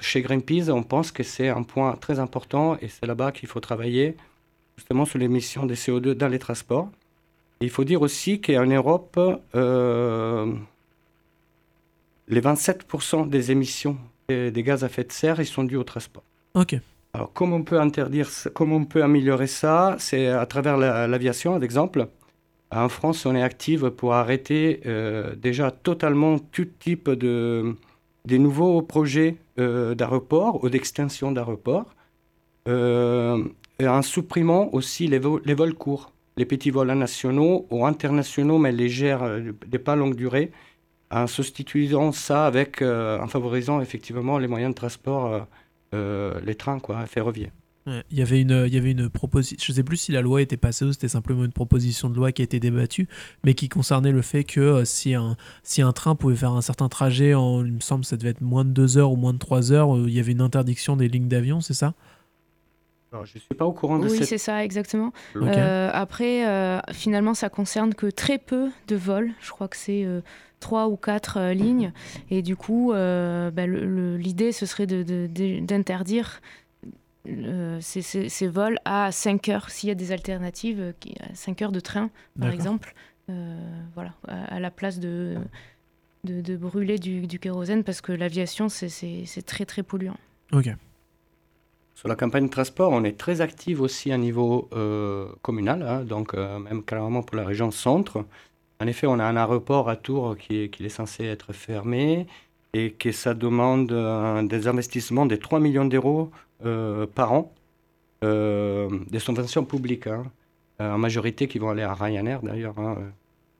[0.00, 3.60] chez Greenpeace, on pense que c'est un point très important et c'est là-bas qu'il faut
[3.60, 4.16] travailler
[4.80, 6.88] justement sur l'émission des CO2 dans les transports.
[7.60, 9.20] il faut dire aussi qu'en Europe,
[9.54, 10.54] euh,
[12.28, 13.98] les 27% des émissions
[14.50, 16.22] des, gaz à effet de serre, ils sont dus au transport.
[16.54, 16.76] Ok.
[17.12, 22.06] Alors, comment on peut interdire, comment on peut améliorer ça C'est à travers l'aviation, d'exemple.
[22.70, 27.74] En France, on est active pour arrêter euh, déjà totalement tout type de
[28.24, 31.94] des nouveaux projets euh, d'aéroports ou d'extension d'aéroports.
[32.68, 33.44] Euh,
[33.82, 39.16] en supprimant aussi les, les, vols courts, les petits vols nationaux ou internationaux, mais légers,
[39.22, 40.52] euh, des pas longue durée,
[41.10, 45.46] en substituant ça avec, euh, en favorisant effectivement les moyens de transport,
[45.94, 47.50] euh, les trains quoi, ferroviaires.
[47.86, 50.20] il y avait une, il y avait une proposition, je ne sais plus si la
[50.20, 53.08] loi était passée ou c'était simplement une proposition de loi qui a été débattue,
[53.44, 56.88] mais qui concernait le fait que si, un, si un train pouvait faire un certain
[56.88, 59.38] trajet en, il me semble, ça devait être moins de 2 heures ou moins de
[59.38, 61.94] 3 heures, il y avait une interdiction des lignes d'avion, c'est ça?
[63.12, 65.12] Je ne suis pas au courant de Oui, c'est ça, exactement.
[65.36, 69.30] Euh, après, euh, finalement, ça concerne que très peu de vols.
[69.40, 70.20] Je crois que c'est euh,
[70.60, 71.92] trois ou quatre lignes.
[72.30, 76.40] Et du coup, bah, l'idée, ce serait d'interdire
[77.80, 82.10] ces, vols à 5 heures, s'il y a des alternatives, à 5 heures de train,
[82.38, 82.94] par exemple,
[83.94, 85.36] voilà, à, la place de,
[86.24, 90.16] de, brûler du, du, kérosène, parce que l'aviation, c'est très, très polluant.
[90.52, 90.70] Ok.
[92.00, 96.02] Sur la campagne de transport, on est très actif aussi à niveau euh, communal, hein,
[96.02, 98.24] donc euh, même carrément pour la région centre.
[98.80, 102.26] En effet, on a un aéroport à Tours qui est, qui est censé être fermé.
[102.72, 103.88] et que ça demande
[104.48, 106.30] des investissements de 3 millions d'euros
[107.14, 107.52] par an,
[108.22, 110.24] des subventions publiques, hein,
[110.78, 112.78] en majorité qui vont aller à Ryanair d'ailleurs.
[112.78, 112.96] Hein,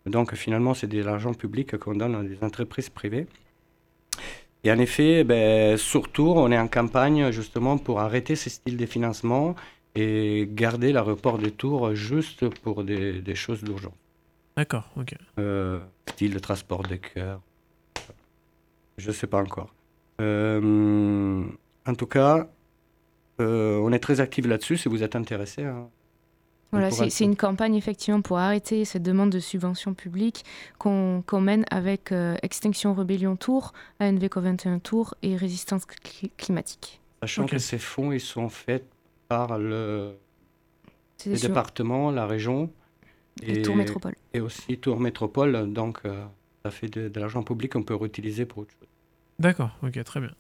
[0.07, 3.27] donc finalement, c'est de l'argent public qu'on donne à des entreprises privées.
[4.65, 8.87] Et en effet, ben, surtout, on est en campagne justement pour arrêter ce style de
[8.87, 9.57] financement
[9.95, 14.10] et garder l'aéroport de Tours juste pour des choses d'urgence.
[14.57, 15.15] D'accord, ok.
[15.39, 17.41] Euh, style de transport de cœur.
[18.99, 19.73] Je ne sais pas encore.
[20.21, 21.45] Euh,
[21.87, 22.49] en tout cas,
[23.41, 25.65] euh, on est très actif là-dessus si vous êtes intéressé.
[25.65, 25.89] Hein.
[26.73, 30.45] Voilà, c'est une campagne effectivement pour arrêter cette demande de subvention publique
[30.79, 35.85] qu'on mène avec Extinction Rebellion Tour, ANVCO 21 Tour et Résistance
[36.37, 37.01] climatique.
[37.23, 38.87] Sachant que ces fonds ils sont faits
[39.27, 40.17] par le,
[41.27, 42.71] département, la région
[43.43, 44.15] et, Tour Métropole.
[44.35, 46.01] Et aussi Tour Métropole, donc
[46.65, 48.89] ça fait de, de l'argent public qu'on peut réutiliser pour autre chose.
[49.39, 50.33] D'accord, ok, très bien.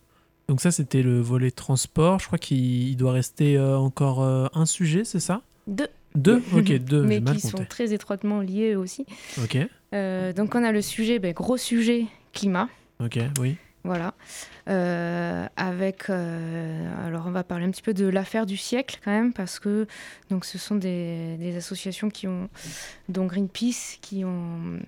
[0.48, 2.18] Donc ça, c'était le volet transport.
[2.18, 5.42] Je crois qu'il doit rester encore un sujet, c'est ça?
[5.66, 5.88] Deux.
[6.14, 6.42] Deux?
[6.55, 7.03] Ok, deux.
[7.03, 9.07] Mais qui sont très étroitement liés aussi.
[9.42, 9.59] Ok.
[9.92, 12.68] Euh, donc on a le sujet, ben, gros sujet, climat.
[13.03, 13.57] Ok, oui.
[13.82, 14.14] Voilà.
[14.68, 19.10] Euh, avec, euh, alors on va parler un petit peu de l'affaire du siècle quand
[19.10, 19.86] même, parce que
[20.28, 22.48] donc ce sont des, associations qui ont,
[23.08, 24.78] dont Greenpeace, qui ont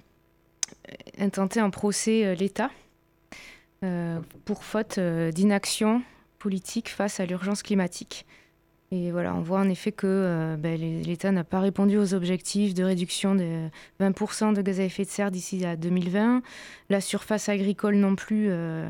[1.19, 2.71] intenté un procès l'État
[4.45, 6.03] pour faute d'inaction
[6.39, 8.27] politique face à l'urgence climatique.
[8.95, 12.75] Et voilà, on voit en effet que euh, ben, l'État n'a pas répondu aux objectifs
[12.75, 13.69] de réduction de
[14.03, 16.43] 20% de gaz à effet de serre d'ici à 2020.
[16.91, 18.87] La surface agricole non plus, euh,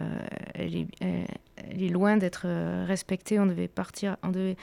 [0.55, 3.39] elle, est, elle, est, loin d'être euh, respectée.
[3.39, 4.57] On devait partir, on devait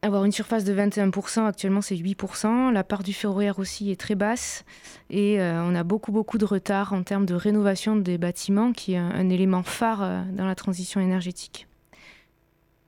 [0.00, 2.72] avoir une surface de 21%, actuellement c'est 8%.
[2.72, 4.64] La part du ferroviaire aussi est très basse
[5.10, 8.96] et on a beaucoup beaucoup de retard en termes de rénovation des bâtiments qui est
[8.96, 11.66] un élément phare dans la transition énergétique.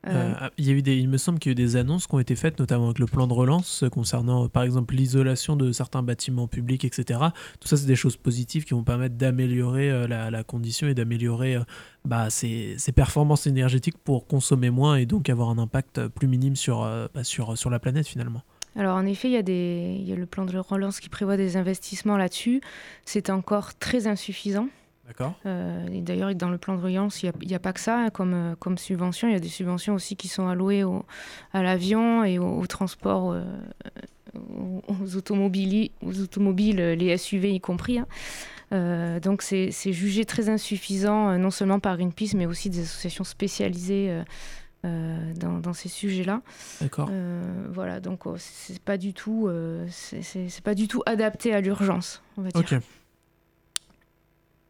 [0.09, 1.77] Euh, ah, il, y a eu des, il me semble qu'il y a eu des
[1.77, 5.55] annonces qui ont été faites, notamment avec le plan de relance, concernant par exemple l'isolation
[5.55, 7.21] de certains bâtiments publics, etc.
[7.61, 11.57] Tout ça, c'est des choses positives qui vont permettre d'améliorer euh, la, condition et d'améliorer
[11.57, 11.63] euh,
[12.05, 16.81] bah, ses, performances énergétiques pour consommer moins et donc avoir un impact plus minime sur,
[17.15, 18.43] bah, sur, sur la planète finalement.
[18.75, 21.09] Alors en effet, il y, a des, il y a le plan de relance qui
[21.09, 22.61] prévoit des investissements là-dessus.
[23.05, 24.69] C'est encore très insuffisant.
[25.13, 25.35] D'accord.
[25.45, 28.33] Euh, D'ailleurs, dans le plan de relance, il n'y a, pas que ça hein, comme,
[28.33, 29.29] euh, comme subvention.
[29.29, 31.05] Il y a des subventions aussi qui sont allouées au,
[31.53, 33.45] à l'avion et au, transport, euh,
[34.35, 37.99] aux, automobiles, aux automobiles, les SUV y compris.
[37.99, 38.07] Hein.
[38.73, 44.23] Euh, donc c'est jugé très insuffisant, non seulement par Greenpeace, mais aussi des associations spécialisées.
[44.83, 46.41] dans, dans, ces sujets-là.
[46.81, 47.11] D'accord.
[47.69, 49.51] voilà, donc oh, c'est pas du tout,
[49.91, 52.61] c'est pas du tout adapté à l'urgence, on va dire.
[52.61, 52.83] Ok.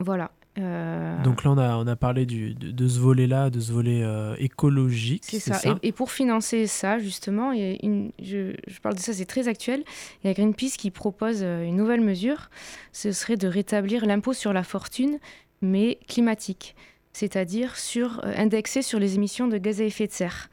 [0.02, 0.30] Voilà.
[0.58, 4.02] Euh, Donc là, on a, on a parlé du, de, ce volet-là, de ce volet
[4.02, 5.24] euh, écologique.
[5.26, 5.78] C'est ça.
[5.82, 9.82] Et, pour financer ça, justement, une, je, parle de ça, c'est très actuel.
[10.22, 12.50] Il y a Greenpeace qui propose euh, une nouvelle mesure.
[12.92, 15.18] Ce serait de rétablir l'impôt sur la fortune,
[15.62, 16.76] mais climatique,
[17.12, 20.50] c'est-à-dire sur, indexé sur les émissions de gaz à effet de serre.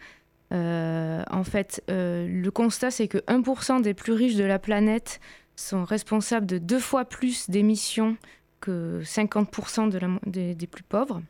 [0.52, 5.20] en fait, le constat, c'est que 1% des plus riches de la planète
[5.56, 8.18] sont responsables de deux fois plus d'émissions
[8.60, 11.22] que 50% de la, des, plus pauvres.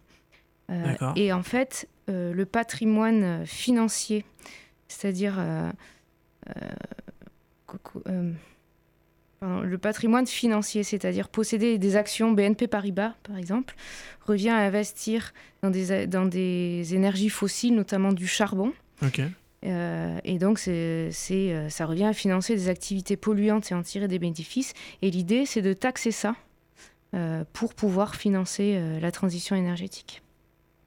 [0.69, 4.25] Euh, et en fait, euh, le patrimoine financier,
[4.87, 5.71] c'est-à-dire euh,
[9.41, 13.75] le patrimoine financier, c'est-à-dire posséder des actions BNP Paribas, par exemple,
[14.25, 18.73] revient à investir dans des, dans des énergies fossiles, notamment du charbon.
[19.63, 24.73] et donc, c'est, ça revient à financer des activités polluantes et en tirer des bénéfices.
[25.01, 26.35] Et l'idée, c'est de taxer ça
[27.53, 30.21] pour pouvoir financer euh, la transition énergétique.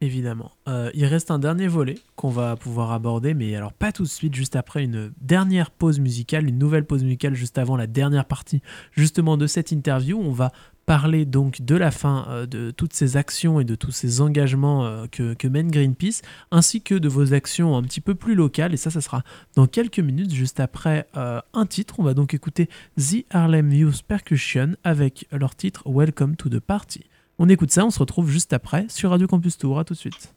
[0.02, 0.50] Évidemment.
[0.68, 4.08] Euh, il reste un dernier volet qu'on va pouvoir aborder, mais alors pas tout de
[4.08, 8.24] suite, juste après une dernière pause musicale, une nouvelle pause musicale juste avant la dernière
[8.24, 10.18] partie justement de cette interview.
[10.20, 10.50] On va
[10.87, 14.85] parler donc de la fin euh, de toutes ces actions et de tous ces engagements
[14.85, 18.75] euh, que, mène Greenpeace, ainsi que de vos actions un petit peu plus locales.
[18.75, 19.23] Et ça, ça sera
[19.55, 21.97] dans quelques minutes, juste après euh, un titre.
[21.99, 27.04] On va donc écouter The Harlem Youth Percussion avec leur titre Welcome to the Party.
[27.38, 29.79] On écoute ça, on se retrouve juste après sur Radio Campus Tour.
[29.79, 30.35] À tout de suite.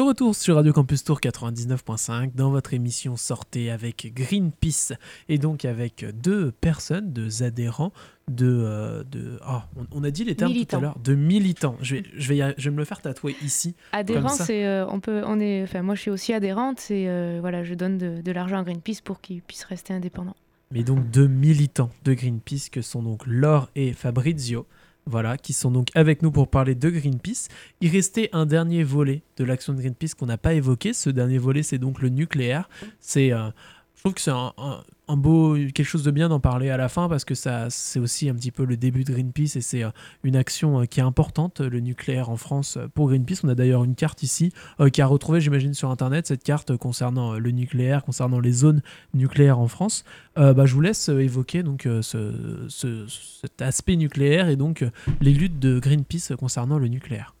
[0.00, 4.94] De retour sur Radio Campus Tour 99.5 dans votre émission Sortez avec Greenpeace
[5.28, 7.92] et donc avec deux personnes, deux adhérents,
[8.26, 8.46] de.
[8.46, 9.58] Euh, de oh,
[9.92, 11.76] on, a dit les termes tout à l'heure, de militants.
[11.82, 13.74] Je vais, je, vais je vais me le faire tatouer ici.
[13.92, 14.64] Adhérent, c'est.
[14.64, 17.74] Euh, on peut, on est, enfin, moi je suis aussi adhérente et euh, voilà, je
[17.74, 20.36] donne de, de l'argent à Greenpeace pour qu'ils puissent rester indépendants.
[20.70, 24.66] Mais donc deux militants de Greenpeace que sont donc Laure et Fabrizio
[25.06, 27.48] voilà, qui sont donc avec nous pour parler de Greenpeace.
[27.80, 30.92] Il restait un dernier volet de l'action de Greenpeace qu'on n'a pas évoqué.
[30.92, 32.68] Ce dernier volet, c'est donc le nucléaire.
[33.00, 33.48] C'est, euh,
[33.96, 34.82] je trouve que c'est un, un
[35.16, 38.28] beau, quelque chose de bien d'en parler à la fin parce que ça, c'est aussi
[38.28, 39.90] un petit peu le début de Greenpeace et c'est euh,
[40.24, 43.44] une action euh, qui est importante, le nucléaire en France euh, pour Greenpeace.
[43.44, 44.52] On a d'ailleurs une carte ici
[44.92, 48.82] qui a retrouvé, j'imagine, sur Internet, cette carte concernant le nucléaire, concernant les zones
[49.14, 50.04] nucléaires en France.
[50.36, 54.84] bah, je vous laisse évoquer donc ce, cet aspect nucléaire et donc
[55.20, 57.34] les luttes de Greenpeace concernant le nucléaire.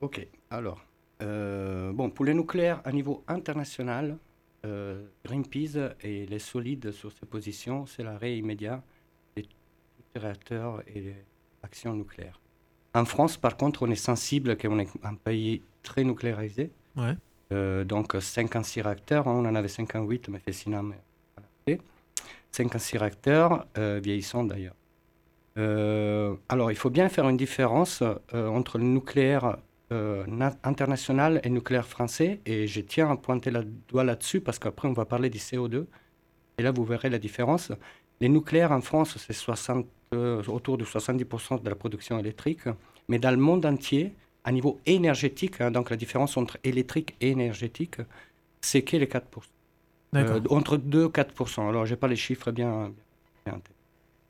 [0.00, 0.84] Ok, alors,
[1.20, 4.16] bon, pour le nucléaire à niveau international,
[4.64, 8.82] euh, Greenpeace et les solides sur ces positions, c'est l'arrêt immédiat
[9.36, 9.44] des
[10.14, 11.16] réacteurs et des
[11.62, 12.40] actions nucléaires.
[12.94, 16.70] En France, par contre, on est sensible qu'on est un pays très nucléarisé.
[17.52, 20.94] Euh, donc 56 réacteurs, hein, on en avait 58, mais Fessinam
[21.66, 21.82] voilà.
[22.52, 24.76] 56 réacteurs, euh, vieillissants d'ailleurs.
[25.56, 28.02] alors, il faut bien faire une différence
[28.32, 29.58] entre le nucléaire
[29.92, 32.40] euh, international et nucléaire français.
[32.46, 35.86] Et je tiens à pointer le doigt là-dessus parce qu'après, on va parler du CO2.
[36.58, 37.72] Et là, vous verrez la différence.
[38.20, 42.62] Les nucléaires en France, c'est 60, euh, autour de 70% de la production électrique.
[43.08, 44.14] Mais dans le monde entier,
[44.44, 47.96] à niveau énergétique, hein, donc la différence entre électrique et énergétique,
[48.60, 49.20] c'est que les 4%.
[50.14, 51.68] Euh, entre 2 et 4%.
[51.68, 52.92] Alors, je n'ai pas les chiffres bien.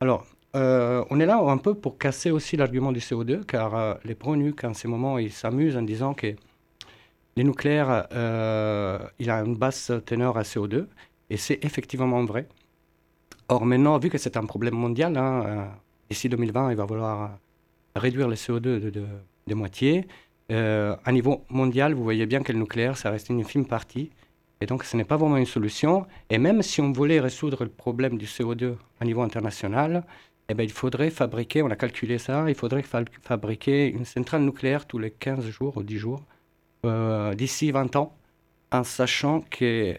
[0.01, 3.95] Alors, euh, on est là un peu pour casser aussi l'argument du CO2, car euh,
[4.05, 6.35] les pro-nuc, en ce moment, ils s'amusent en disant que
[7.37, 10.87] les nucléaires, euh, il a une basse teneur à CO2,
[11.31, 12.47] et c'est effectivement vrai.
[13.49, 15.71] Or, maintenant, vu que c'est un problème mondial, hein,
[16.11, 17.39] d'ici 2020, il va falloir
[17.97, 20.07] réduire le CO2 de, moitié.
[20.51, 24.11] à niveau mondial, vous voyez bien que le nucléaire, ça reste une infime partie.
[24.61, 26.07] Et donc, ce n'est pas vraiment une solution.
[26.31, 30.05] Et même si on voulait résoudre le problème du CO2 à niveau international,
[30.49, 32.83] eh ben, il faudrait fabriquer, on a calculé ça, il faudrait
[33.23, 36.23] fabriquer une centrale nucléaire tous les 15 jours ou 10 jours
[36.85, 38.17] euh, d'ici 20 ans,
[38.73, 39.97] en sachant que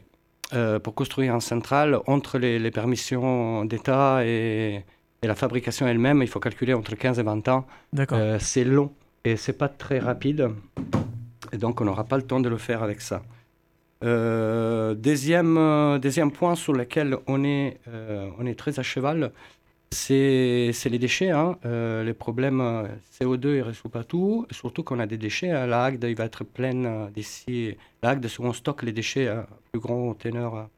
[0.53, 4.83] euh, pour construire une centrale, entre les, permissions d'État et,
[5.23, 7.65] la fabrication elle-même, il faut calculer entre 15 et 20 ans.
[8.11, 8.91] Euh, c'est long
[9.23, 10.49] et c'est pas très rapide.
[11.53, 13.21] Et donc, on n'aura pas le temps de le faire avec ça.
[14.01, 17.79] deuxième, deuxième point sur lequel on est,
[18.37, 19.31] on est très à cheval,
[19.93, 21.31] c'est les déchets.
[21.31, 21.57] Hein.
[21.65, 24.45] Euh, les problèmes euh, CO2, ils ne résout pas tout.
[24.51, 25.51] Surtout qu'on a des déchets.
[25.51, 25.67] Hein.
[25.67, 27.75] La Hagde, il va être pleine euh, d'ici.
[28.01, 30.69] La Hagde, on stocke les déchets à plus grand teneur.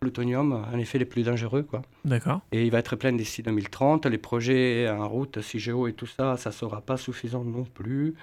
[0.00, 1.62] plutonium, en effet, les plus dangereux.
[1.62, 1.82] Quoi.
[2.04, 2.40] D'accord.
[2.52, 4.06] Et il va être plein d'ici 2030.
[4.06, 8.14] Les projets en route, CIGEO et tout ça, ça ne sera pas suffisant non plus.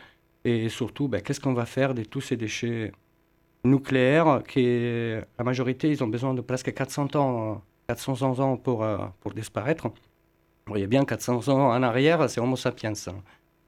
[0.44, 2.94] Et surtout, ben, qu'est-ce qu'on va faire de tous ces déchets?
[3.70, 4.64] Nucléaires, qui,
[5.38, 9.88] la majorité, ils ont besoin de presque 400 ans, 400 ans pour, euh, pour disparaître.
[9.88, 12.94] Vous voyez bien, 400 ans en arrière, c'est Homo sapiens.
[13.08, 13.16] Hein.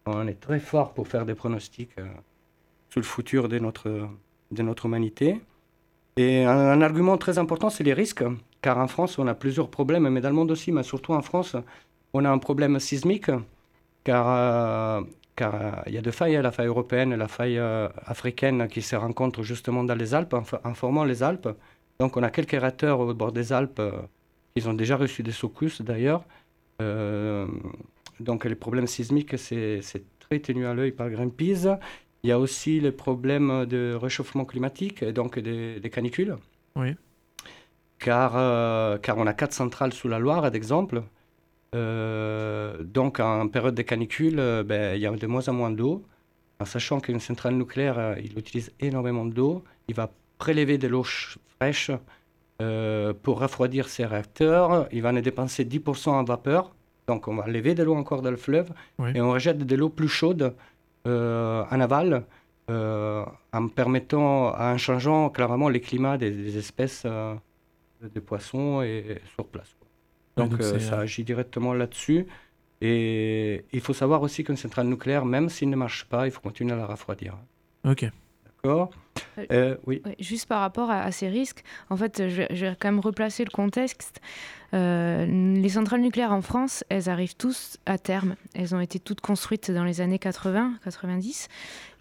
[0.05, 2.05] On est très fort pour faire des pronostics euh,
[2.89, 4.09] sur le futur de notre,
[4.51, 5.39] de notre humanité.
[6.17, 8.23] Et un, argument très important, c'est les risques,
[8.61, 11.21] car en France, on a plusieurs problèmes, mais dans le monde aussi, mais surtout en
[11.21, 11.55] France,
[12.13, 13.31] on a un problème sismique,
[14.03, 15.01] car euh,
[15.39, 17.87] car euh, il y a deux failles, hein, la faille européenne et la faille euh,
[18.05, 21.49] africaine qui se rencontrent justement dans les Alpes, en, formant les Alpes.
[22.01, 23.91] Donc on a quelques réacteurs au bord des Alpes euh,
[24.53, 26.23] qui ont déjà reçu des secousses d'ailleurs.
[28.29, 31.67] donc les problèmes sismiques, c'est très tenu à l'œil par Greenpeace.
[32.23, 36.35] Il y a aussi les problèmes de réchauffement climatique et donc des, des canicules.
[36.75, 36.89] Oui.
[37.97, 38.31] Car,
[39.05, 40.97] car on a quatre centrales sous la Loire, d'exemple.
[41.75, 45.71] Euh, donc, en période de canicule, euh, ben, il y a de moins en moins
[45.71, 46.03] d'eau.
[46.59, 51.03] En sachant qu'une centrale nucléaire, euh, il utilise énormément d'eau, il va prélever de l'eau
[51.03, 51.91] fraîche
[53.23, 54.89] pour refroidir ses réacteurs.
[54.91, 56.75] Il va en dépenser 10% en vapeur.
[57.07, 58.69] Donc, on va lever de l'eau encore dans le fleuve
[59.15, 60.53] et on rejette de l'eau plus chaude
[61.05, 62.25] en aval.
[62.69, 69.78] en permettant, en changeant clairement les climats des, espèces de poissons et, sur place.
[70.37, 72.25] Donc, euh, ça euh, agit directement là-dessus.
[72.81, 76.39] Et il faut savoir aussi qu'une centrale nucléaire, même s'il ne marche pas, il faut
[76.39, 77.35] continuer à la refroidir.
[77.83, 78.05] Ok.
[78.45, 78.91] D'accord?
[79.85, 80.01] Oui.
[80.19, 83.51] Juste par rapport à, ces risques, en fait, je, je, vais quand même replacer le
[83.51, 84.21] contexte.
[84.73, 88.35] Euh, les centrales nucléaires en France, elles arrivent tous à terme.
[88.53, 91.47] Elles ont été toutes construites dans les années 80, 90.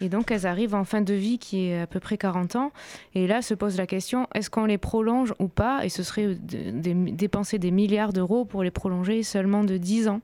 [0.01, 2.71] Et donc, elles arrivent en fin de vie qui est à peu près 40 ans.
[3.15, 5.85] Et là se pose la question, est-ce qu'on les prolonge ou pas?
[5.85, 10.21] Et ce serait dépenser des milliards d'euros pour les prolonger seulement de 10 ans.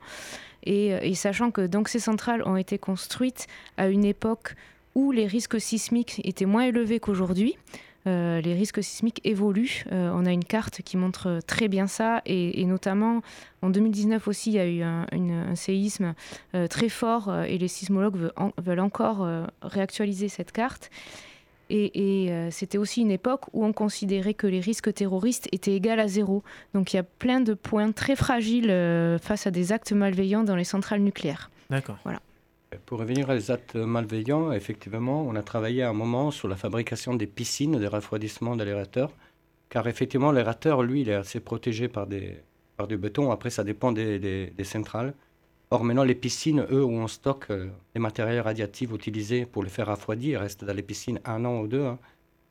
[0.64, 3.46] Et, et, sachant que donc ces centrales ont été construites
[3.78, 4.56] à une époque
[4.96, 7.58] où les risques sismiques étaient moins élevés qu'aujourd'hui,
[8.08, 9.84] euh, les risques sismiques évoluent.
[9.92, 13.22] Euh, on a une carte qui montre très bien ça et, notamment
[13.62, 16.14] en 2019 aussi, il y a eu un, séisme
[16.54, 19.28] euh, très fort et les sismologues veulent, encore
[19.62, 20.90] réactualiser cette carte.
[21.72, 26.08] Et, c'était aussi une époque où on considérait que les risques terroristes étaient égaux à
[26.08, 26.44] zéro.
[26.74, 28.72] Donc il y a plein de points très fragiles
[29.22, 31.50] face à des actes malveillants dans les centrales nucléaires.
[31.70, 31.98] D'accord.
[32.04, 32.20] Voilà.
[32.86, 36.56] Pour revenir à les actes malveillants, effectivement, on a travaillé à un moment sur la
[36.56, 39.12] fabrication des piscines de refroidissement de l'aérateur,
[39.70, 42.38] car effectivement, l'aérateur, lui, il est assez protégé par, des,
[42.78, 43.32] par du béton.
[43.32, 45.14] Après, ça dépend des, des, centrales.
[45.72, 49.70] Or, maintenant, les piscines, eux, où on stocke euh, les matériels radiatifs utilisés pour les
[49.70, 51.84] faire refroidir, restent dans les piscines un an ou deux.
[51.84, 52.00] Hein.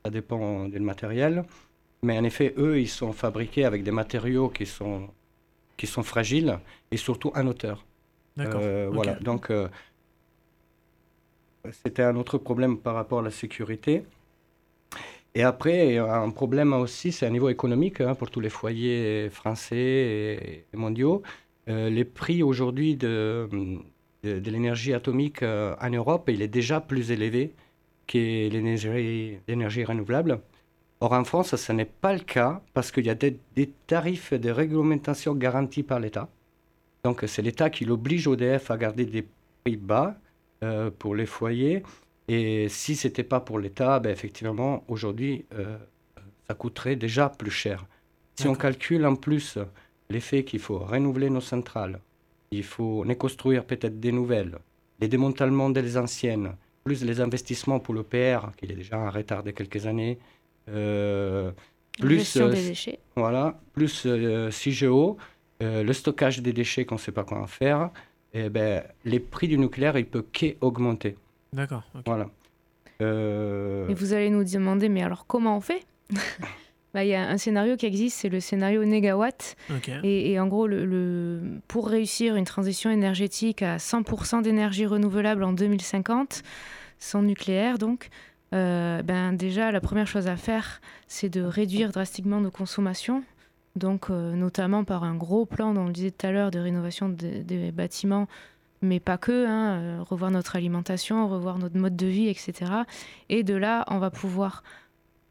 [0.03, 1.43] Ça dépend du matériel.
[2.03, 5.07] Mais en effet, eux, ils sont fabriqués avec des matériaux qui sont,
[5.77, 6.59] qui sont fragiles
[6.91, 7.85] et surtout en hauteur.
[8.37, 8.61] D'accord.
[8.63, 9.13] Euh, voilà.
[9.15, 9.67] Donc, euh,
[11.83, 14.03] c'était un autre problème par rapport à la sécurité.
[15.35, 20.65] Et après, un problème aussi, c'est un niveau économique hein, pour tous les foyers français
[20.73, 21.23] et, mondiaux.
[21.67, 23.49] Euh, les prix aujourd'hui de,
[24.23, 27.53] l'énergie atomique euh, en Europe, il est déjà plus élevé
[28.07, 28.49] que
[29.47, 30.39] l'énergie renouvelable.
[31.01, 34.33] Or, en France, ce n'est pas le cas parce qu'il y a des, des, tarifs
[34.33, 36.29] de réglementation garantis par l'État.
[37.03, 39.27] Donc, c'est l'État qui l'oblige EDF à garder des
[39.63, 40.15] prix bas
[40.63, 41.83] euh, pour les foyers.
[42.27, 45.77] Et si ce n'était pas pour l'État, ben effectivement, aujourd'hui, euh,
[46.47, 47.85] ça coûterait déjà plus cher.
[48.35, 49.57] Si on calcule en plus
[50.09, 51.99] l'effet qu'il faut renouveler nos centrales,
[52.51, 54.57] il faut les construire peut-être des nouvelles,
[54.99, 59.51] les démantèlements des anciennes, plus les investissements pour l'EPR, qui est déjà en retard de
[59.51, 60.17] quelques années,
[60.69, 61.51] euh,
[61.99, 62.99] plus, des déchets.
[63.15, 64.07] Voilà, plus
[64.51, 65.17] CIGEO,
[65.59, 67.91] le stockage des déchets qu'on ne sait pas quoi en faire,
[68.35, 71.15] eh ben, les prix du nucléaire, il peut qu'augmenter.
[71.53, 71.83] D'accord.
[72.05, 72.29] Voilà.
[73.01, 73.87] Euh...
[73.87, 75.85] Et vous allez nous demander, mais alors comment on fait?
[76.93, 79.57] Bah, Il y a un scénario qui existe, c'est le scénario négawatt.
[80.01, 86.41] Et, en gros, le, pour réussir une transition énergétique à 100% d'énergie renouvelable en 2050,
[86.97, 88.07] sans nucléaire donc,
[88.53, 90.79] euh, ben déjà, la première chose à faire,
[91.09, 93.25] c'est de réduire drastiquement nos consommations
[93.75, 96.59] donc euh, notamment par un gros plan, dont on le disait tout à l'heure, de
[96.59, 98.27] rénovation des bâtiments,
[98.81, 102.71] mais pas que, hein, euh, revoir notre alimentation, revoir notre mode de vie, etc.
[103.29, 104.63] Et de là, on va pouvoir,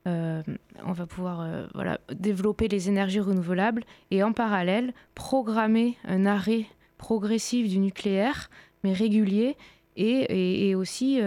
[0.06, 0.42] euh,
[0.84, 6.66] on va pouvoir voilà, développer les énergies renouvelables et en parallèle programmer un arrêt
[6.98, 8.50] progressif du nucléaire,
[8.82, 9.56] mais régulier,
[9.96, 11.20] et, et aussi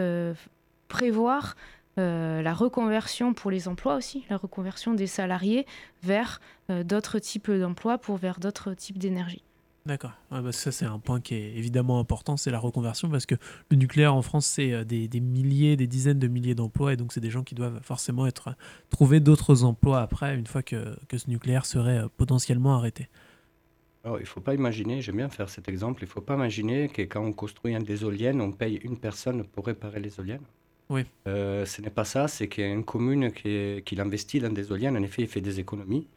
[0.87, 1.55] prévoir
[1.97, 5.65] euh, la reconversion pour les emplois aussi, la reconversion des salariés
[6.03, 6.39] vers
[6.69, 9.43] euh, d'autres types d'emplois pour vers d'autres types d'énergie.
[9.85, 10.11] D'accord.
[10.31, 13.35] Bah, ça, c'est un point qui est évidemment important, c'est la reconversion, parce que
[13.71, 17.13] le nucléaire en France, c'est euh, des, milliers, des dizaines de milliers d'emplois, et donc
[17.13, 18.55] c'est des gens qui doivent forcément être
[18.89, 23.07] trouver d'autres emplois après, une fois que, que ce nucléaire serait potentiellement arrêté.
[24.03, 26.35] Alors, il ne faut pas imaginer, j'aime bien faire cet exemple, il ne faut pas
[26.35, 30.45] imaginer que quand on construit des éoliennes, on paye une personne pour réparer les éoliennes.
[31.27, 35.03] Euh, ce n'est pas ça, c'est qu'il commune qui, qui investit dans des éoliennes, en
[35.03, 36.07] effet, il fait des économies.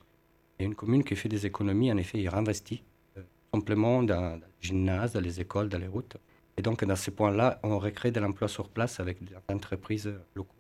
[0.59, 2.83] Et une commune qui fait des économies, en effet, il réinvestit
[3.17, 6.17] euh, simplement dans, les gymnases, dans les écoles, dans les routes.
[6.57, 10.55] Et donc, dans ces points-là, on recrée de l'emploi sur place avec des entreprises locales.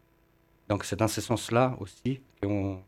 [0.69, 2.83] Donc, c'est dans ce sens-là aussi qu'on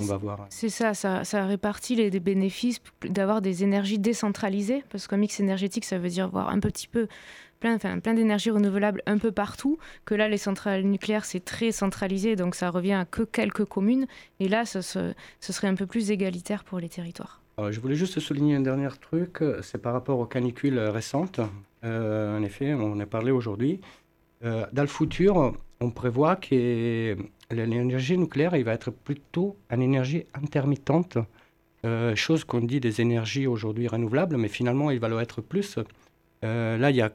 [0.00, 0.46] va voir.
[0.50, 5.84] C'est ça, ça, ça, répartit les, bénéfices d'avoir des énergies décentralisées, parce qu'un mix énergétique,
[5.84, 7.08] ça veut dire voir un petit peu
[7.60, 11.72] plein, enfin, plein d'énergie renouvelable un peu partout, que là, les centrales nucléaires, c'est très
[11.72, 14.06] centralisé, donc ça revient à que quelques communes,
[14.40, 17.40] et là, ce, ce, serait un peu plus égalitaire pour les territoires.
[17.70, 21.40] je voulais juste souligner un dernier truc, c'est par rapport aux canicules récentes.
[21.84, 23.80] Euh, en effet, on en a parlé aujourd'hui.
[24.44, 27.16] Euh, dans le futur, on prévoit que
[27.50, 31.18] l'énergie nucléaire il va être plutôt une énergie intermittente,
[31.84, 35.78] euh, chose qu'on dit des énergies aujourd'hui renouvelables, mais finalement, il va l'être plus.
[36.42, 37.12] là, il y a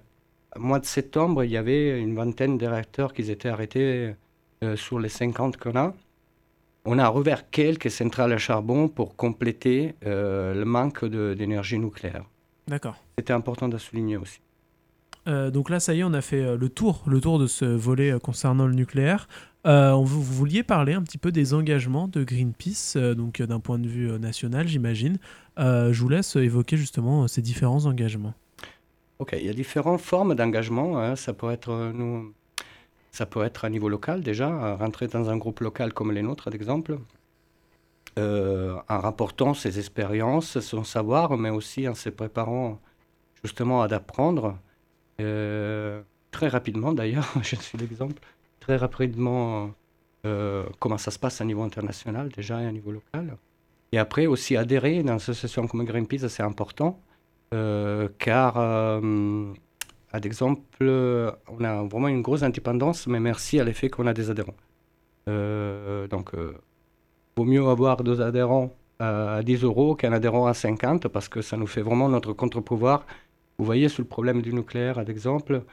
[0.57, 4.13] mois de septembre, il y avait une vingtaine de réacteurs qui étaient arrêtés
[4.63, 5.93] euh, sur les 50 qu'on a.
[6.85, 12.23] On a rouvert quelques centrales à charbon pour compléter euh, le manque d'énergie nucléaire.
[12.67, 12.95] D'accord.
[13.17, 14.39] C'était important de souligner aussi.
[15.27, 17.65] Euh, donc là, ça y est, on a fait le tour, le tour de ce
[17.65, 19.27] volet concernant le nucléaire.
[19.65, 24.17] vous, vouliez parler un petit peu des engagements de Greenpeace, donc d'un point de vue
[24.19, 25.17] national, j'imagine.
[25.57, 28.33] je vous laisse évoquer justement ces différents engagements.
[29.19, 30.99] Ok, il y a différentes formes d'engagement.
[30.99, 31.15] Hein.
[31.15, 31.91] Ça peut être
[33.11, 36.49] ça peut être à niveau local déjà, rentrer dans un groupe local comme les nôtres,
[36.51, 36.99] d'exemple,
[38.17, 42.79] euh, en rapportant ses expériences, son savoir, mais aussi en se préparant
[43.43, 44.57] justement à apprendre.
[45.21, 46.01] Euh,
[46.31, 48.21] très rapidement d'ailleurs, je suis l'exemple,
[48.59, 49.71] très rapidement
[50.25, 53.37] euh, comment ça se passe à niveau international déjà et à niveau local.
[53.91, 56.99] Et après aussi adhérer dans une association comme Greenpeace, c'est important,
[57.51, 60.85] car à l'exemple,
[61.47, 64.57] on a vraiment une grosse indépendance, mais merci à l'effet qu'on a des adhérents.
[65.25, 66.33] donc
[67.37, 71.55] vaut mieux avoir deux adhérents à 10 euros qu'un adhérent à 50 parce que ça
[71.55, 73.05] nous fait vraiment notre contre-pouvoir.
[73.57, 75.63] Vous voyez, sur le problème du nucléaire, exemple,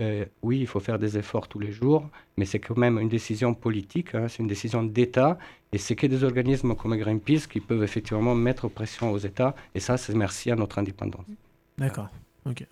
[0.00, 3.08] euh, oui, il faut faire des efforts tous les jours, mais c'est quand même une
[3.08, 5.38] décision politique, hein, c'est une décision d'État,
[5.72, 9.80] et c'est que des organismes comme Greenpeace qui peuvent effectivement mettre pression aux États, et
[9.80, 11.24] ça, c'est merci à notre indépendance.
[11.78, 12.08] D'accord,
[12.46, 12.66] ok.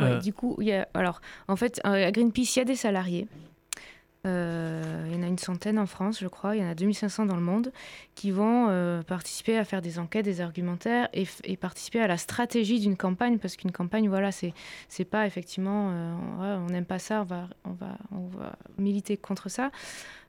[0.00, 3.26] Euh, du coup, y a, alors, en fait, à Greenpeace, il y a des salariés.
[4.26, 6.56] Euh, il y en a une centaine en France, je crois.
[6.56, 7.72] Il y en a 2500 dans le monde
[8.14, 12.80] qui vont euh, participer à faire des enquêtes, des argumentaires et, participer à la stratégie
[12.80, 13.38] d'une campagne.
[13.38, 17.72] Parce qu'une campagne, voilà, c'est pas effectivement, euh, on n'aime pas ça, on va, on
[17.72, 19.70] va, on va militer contre ça.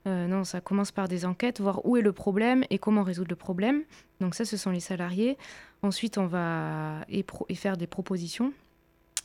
[0.06, 3.36] non, ça commence par des enquêtes, voir où est le problème et comment résoudre le
[3.36, 3.84] problème.
[4.22, 5.38] Donc ça, ce sont les salariés.
[5.82, 7.26] Ensuite, on va et
[7.56, 8.54] faire des propositions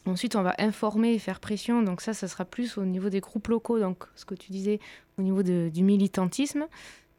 [0.06, 1.82] Ensuite, on va informer et faire pression.
[1.82, 4.80] Donc ça, ça sera plus au niveau des groupes locaux, donc ce que tu disais
[5.18, 6.66] au niveau du militantisme.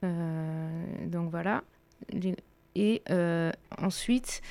[0.04, 1.64] Euh, donc voilà.
[2.76, 4.42] Et euh, ensuite,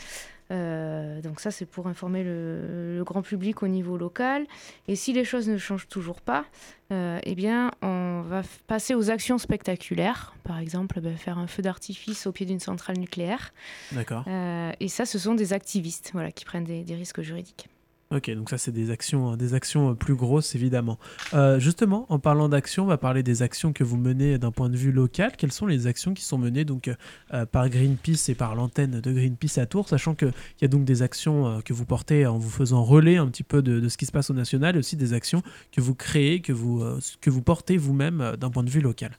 [0.51, 4.47] euh, donc ça, c'est pour informer le, grand public au niveau local.
[4.89, 6.47] Et si les choses ne changent toujours pas,
[6.91, 10.35] eh bien, on va passer aux actions spectaculaires.
[10.45, 13.53] Par exemple, ben, faire un feu d'artifice au pied d'une centrale nucléaire.
[13.93, 14.25] D'accord.
[14.27, 17.69] et ça, ce sont des activistes voilà, qui prennent des risques juridiques.
[18.15, 20.99] Ok, donc ça c'est des actions, des actions plus grosses évidemment.
[21.33, 24.69] Euh, justement, en parlant d'actions, on va parler des actions que vous menez d'un point
[24.69, 25.33] de vue local.
[25.39, 26.91] Quelles sont les actions qui sont menées donc
[27.33, 30.85] euh, par Greenpeace et par l'antenne de Greenpeace à Tours, sachant qu'il y a donc
[30.85, 33.97] des actions euh, que vous portez en vous faisant relais un petit peu de, ce
[33.97, 36.85] qui se passe au national, et aussi des actions que vous créez, que vous,
[37.23, 39.17] que vous portez vous-même d'un point de vue local.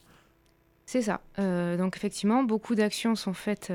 [0.86, 1.22] C'est ça.
[1.38, 3.74] donc effectivement, beaucoup d'actions sont faites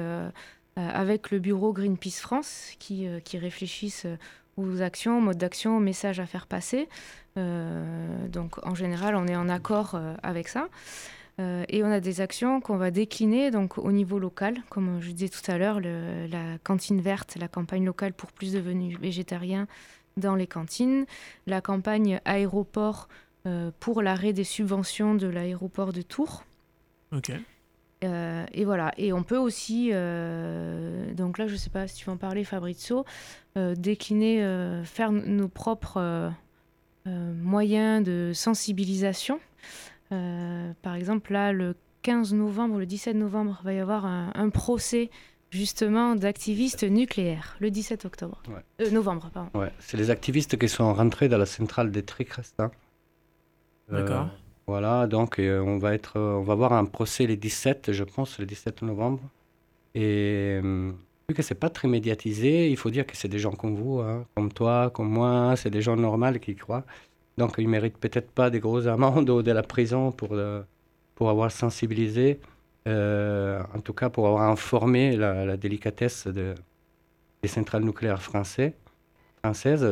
[0.76, 4.06] avec le bureau Greenpeace France qui, qui réfléchissent
[4.58, 6.88] aux actions, mode d'action, messages à faire passer.
[7.36, 10.68] Euh, donc en général, on est en accord euh, avec ça.
[11.40, 15.12] Euh, et on a des actions qu'on va décliner donc au niveau local, comme je
[15.12, 19.68] disais tout à l'heure, la cantine verte, la campagne locale pour plus de venus végétariens
[20.16, 21.06] dans les cantines,
[21.46, 23.08] la campagne aéroport
[23.78, 26.42] pour l'arrêt des subventions de l'aéroport de Tours.
[28.04, 28.92] Euh, et voilà.
[28.96, 32.16] Et on peut aussi, euh, donc là, je ne sais pas si tu vas en
[32.16, 33.04] parler, Fabrizio,
[33.56, 34.42] euh, décliner,
[34.84, 36.32] faire nos propres
[37.06, 39.40] moyens de sensibilisation.
[40.10, 45.10] par exemple, là, le 15 novembre, le 17 novembre, il va y avoir un, procès
[45.50, 48.42] justement d'activistes nucléaires, le 17 octobre.
[48.92, 49.58] novembre, pardon.
[49.58, 52.70] Ouais, c'est les activistes qui sont rentrés dans la centrale des Tricrestins.
[53.90, 54.28] D'accord.
[54.68, 58.04] Voilà, donc euh, on, va être, euh, on va avoir un procès le 17, je
[58.04, 59.22] pense, le 17 novembre.
[59.94, 60.92] Et euh,
[61.26, 64.00] vu que c'est pas très médiatisé, il faut dire que c'est des gens comme vous,
[64.00, 66.84] hein, comme toi, comme moi, c'est des gens normaux qui croient.
[67.38, 70.36] Donc ils méritent peut-être pas des grosses amendes ou de la prison pour,
[71.14, 72.38] pour avoir sensibilisé,
[72.86, 76.54] en tout cas pour avoir informé la, délicatesse de,
[77.42, 78.20] des centrales nucléaires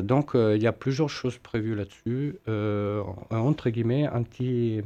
[0.03, 2.36] Donc, euh, il y a plusieurs choses prévues là-dessus.
[2.49, 4.76] Euh, entre guillemets, un petit,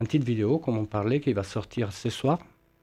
[0.00, 2.38] une petite vidéo, comme on parlait, qui va sortir ce soir.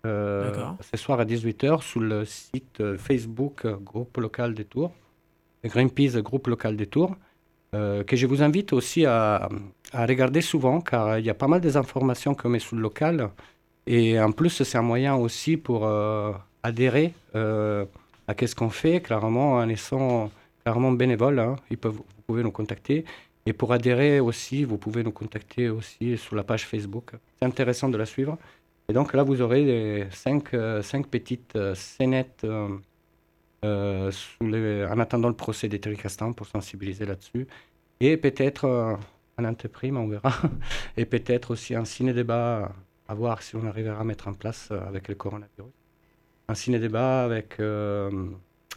[0.06, 4.92] Euh, ce soir à 18h sur le site Facebook Groupe Local des Tours,
[5.66, 7.16] Greenpeace Groupe Local des Tours,
[7.72, 9.50] que je vous invite aussi à,
[9.92, 12.82] à regarder souvent, car il y a pas mal des informations qu'on met sous le
[12.82, 13.30] local.
[13.86, 15.86] Et en plus, c'est un moyen aussi pour
[16.64, 20.32] adhérer à ce qu'on fait, clairement, en laissant
[20.68, 21.40] clairement bénévoles.
[21.40, 21.56] Hein.
[21.72, 23.06] Ils peuvent, vous pouvez nous contacter.
[23.46, 27.12] Et pour adhérer aussi, vous pouvez nous contacter aussi sur la page Facebook.
[27.40, 28.38] C'est intéressant de la suivre.
[28.90, 32.46] Et donc là, vous aurez cinq, euh, cinq petites euh, scénettes
[33.64, 34.12] euh,
[34.92, 37.48] en attendant le procès des Tricastans pour sensibiliser là-dessus.
[38.02, 38.66] Et peut-être
[39.38, 40.34] un anteprime, on verra.
[40.98, 42.74] Et peut-être aussi un ciné-débat
[43.08, 45.72] à voir si on arrivera à mettre en place avec le coronavirus.
[46.50, 47.58] Un ciné-débat avec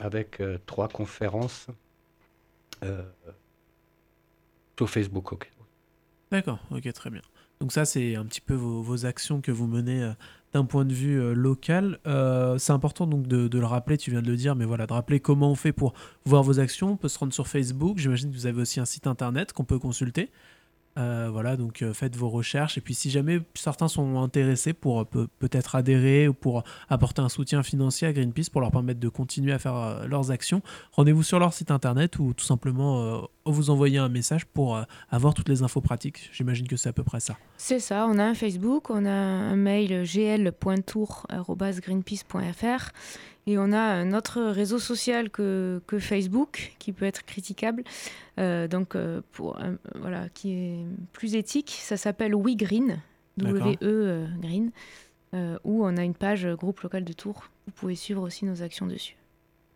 [0.01, 1.69] avec euh, trois conférences
[2.83, 3.03] euh,
[4.77, 5.51] sur Facebook.
[6.33, 7.21] D'accord, ok, très bien.
[7.61, 10.13] Donc ça, c'est un petit peu vos, actions que vous menez euh,
[10.55, 11.99] d'un point de vue euh, local.
[12.59, 15.21] C'est important donc de, le rappeler, tu viens de le dire, mais voilà, de rappeler
[15.21, 15.93] comment on fait pour
[16.25, 16.93] voir vos actions.
[16.93, 17.99] On peut se rendre sur Facebook.
[17.99, 20.31] J'imagine que vous avez aussi un site internet qu'on peut consulter.
[21.01, 22.77] Euh, voilà, donc euh, faites vos recherches.
[22.79, 27.29] Et puis si jamais certains sont intéressés pour euh, peut-être adhérer ou pour apporter un
[27.29, 30.61] soutien financier à Greenpeace pour leur permettre de continuer à faire leurs actions,
[30.93, 34.79] rendez-vous sur leur site internet ou tout simplement vous envoyer un message pour
[35.11, 36.29] avoir toutes les infos pratiques.
[36.33, 37.37] J'imagine que c'est à peu près ça.
[37.57, 42.91] C'est ça, on a un Facebook, on a un mail gl.tour.greenpeace.fr
[43.51, 47.83] et on a un autre réseau social que, que Facebook qui peut être critiquable,
[48.39, 51.77] euh, donc euh, pour, euh, voilà, qui est plus éthique.
[51.81, 53.01] Ça s'appelle WeGreen,
[53.39, 54.71] W-E Green,
[55.65, 57.51] où on a une page groupe local de Tours.
[57.67, 59.17] Vous pouvez suivre aussi nos actions dessus.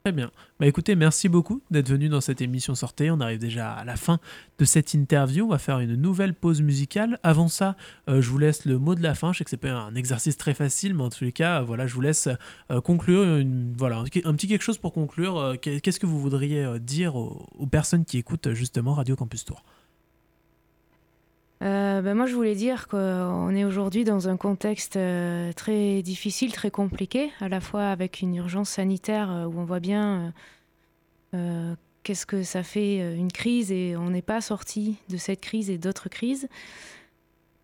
[0.06, 0.30] Très bien.
[0.60, 3.10] Bah écoutez, merci beaucoup d'être venu dans cette émission Sortée.
[3.10, 4.20] On arrive déjà à la fin
[4.58, 5.46] de cette interview.
[5.46, 7.18] On va faire une nouvelle pause musicale.
[7.22, 7.74] Avant ça,
[8.10, 9.32] euh, je vous laisse le mot de la fin.
[9.32, 11.86] Je sais que c'est pas un exercice très facile, mais en tous les cas, voilà,
[11.86, 12.28] je vous laisse
[12.70, 13.42] euh, conclure.
[13.78, 15.38] Voilà, un, petit quelque chose pour conclure.
[15.38, 19.64] Euh, qu'est-ce que vous voudriez dire aux personnes qui écoutent justement Radio Campus Tour?
[21.62, 26.52] Euh, ben moi, je voulais dire qu'on est aujourd'hui dans un contexte euh, très difficile,
[26.52, 30.32] très compliqué, à la fois avec une urgence sanitaire euh, où on voit bien
[32.04, 35.78] qu'est-ce que ça fait une crise et on n'est pas sorti de cette crise et
[35.78, 36.46] d'autres crises.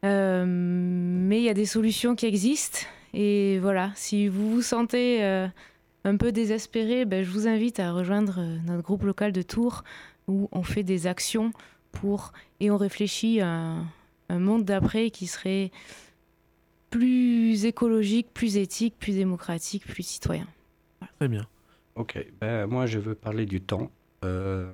[0.03, 2.81] mais il y a des solutions qui existent.
[3.15, 8.41] Et voilà, si vous vous sentez un peu désespéré, ben, je vous invite à rejoindre
[8.67, 9.85] notre groupe local de Tours
[10.27, 11.53] où on fait des actions
[11.93, 13.77] pour et on réfléchit à
[14.29, 15.71] un, monde d'après qui serait
[16.91, 20.47] plus écologique, plus éthique, plus démocratique, plus citoyen.
[21.19, 21.47] Très bien.
[21.97, 23.91] Ok, ben, moi je veux parler du temps.
[24.25, 24.71] Euh,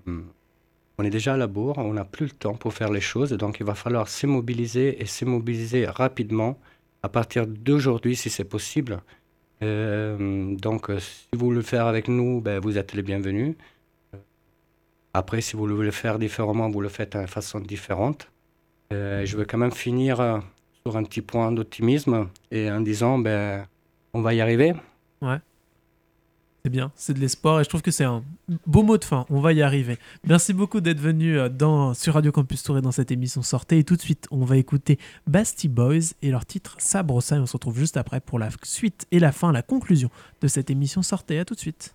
[0.99, 3.33] on est déjà à la bourre, on n'a plus le temps pour faire les choses,
[3.33, 6.59] donc il va falloir s'immobiliser et s'immobiliser rapidement
[7.03, 9.01] à partir d'aujourd'hui si c'est possible.
[9.62, 13.57] Euh, donc si vous voulez le faire avec nous, ben, vous êtes les bienvenus.
[15.17, 18.31] Après, si vous le voulez faire différemment, vous le faites de façon différente.
[18.93, 20.39] Euh, je veux quand même finir euh,
[20.85, 23.67] sur un petit point d'optimisme et en disant, ben,
[24.12, 24.75] on va y arriver.
[25.23, 25.39] Ouais.
[26.62, 28.23] C'est bien, c'est de l'espoir et je trouve que c'est un
[28.67, 29.25] beau mot de fin.
[29.31, 29.97] On va y arriver.
[30.27, 33.79] Merci beaucoup d'être venu euh, dans, sur Radio Campus Tour et dans cette émission Sortez.
[33.79, 37.37] Et tout de suite, on va écouter Basti Boys et leur titre Sabre ça.
[37.37, 40.11] Et on se retrouve juste après pour la suite et la fin, la conclusion
[40.43, 41.39] de cette émission Sortez.
[41.39, 41.95] À tout de suite.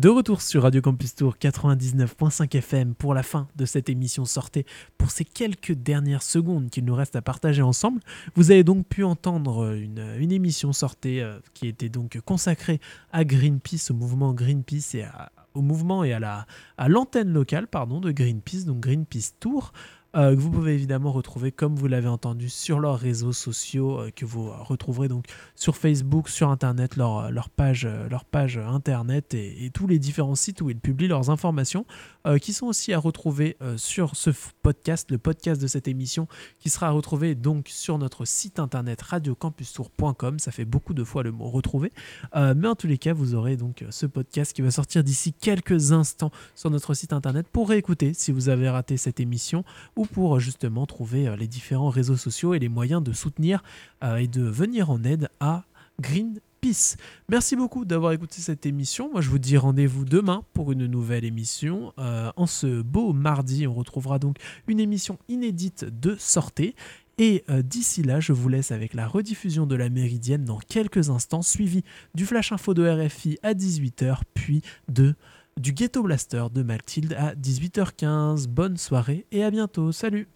[0.00, 4.64] De retour sur Radio Campus Tour 99.5 FM pour la fin de cette émission sortée.
[4.96, 8.00] Pour ces quelques dernières secondes qu'il nous reste à partager ensemble,
[8.34, 12.80] vous avez donc pu entendre une, émission sortée euh, qui était donc consacrée
[13.12, 15.04] à Greenpeace, au mouvement Greenpeace et
[15.52, 16.46] au mouvement et à
[16.78, 19.74] à l'antenne locale pardon de Greenpeace, donc Greenpeace Tour.
[20.16, 24.10] Euh, que vous pouvez évidemment retrouver, comme vous l'avez entendu, sur leurs réseaux sociaux, euh,
[24.10, 29.86] que vous retrouverez donc sur Facebook, sur Internet, leur, page, leur page Internet et, tous
[29.86, 31.86] les différents sites où ils publient leurs informations,
[32.26, 34.30] euh, qui sont aussi à retrouver sur ce
[34.62, 36.26] podcast, le podcast de cette émission,
[36.58, 40.38] qui sera retrouvé donc sur notre site Internet radiocampustour.com.
[40.38, 41.92] Ça fait beaucoup de fois le mot retrouver,
[42.34, 45.92] mais en tous les cas, vous aurez donc ce podcast qui va sortir d'ici quelques
[45.92, 49.64] instants sur notre site Internet pour réécouter si vous avez raté cette émission
[50.00, 53.62] ou pour euh, justement trouver euh, les différents réseaux sociaux et les moyens de soutenir
[54.02, 55.64] euh, et de venir en aide à
[56.00, 56.96] Greenpeace.
[57.28, 59.10] Merci beaucoup d'avoir écouté cette émission.
[59.12, 61.92] Moi, je vous dis rendez-vous demain pour une nouvelle émission.
[61.98, 64.36] en ce beau mardi, on retrouvera donc
[64.66, 66.74] une émission inédite de sortie.
[67.18, 71.42] Et d'ici là, je vous laisse avec la rediffusion de la Méridienne dans quelques instants,
[71.42, 71.82] suivi
[72.14, 75.14] du Flash Info de RFI à 18h, puis de
[75.60, 78.46] du Ghetto Blaster de Mathilde à 18h15.
[78.48, 79.92] Bonne soirée et à bientôt.
[79.92, 80.26] Salut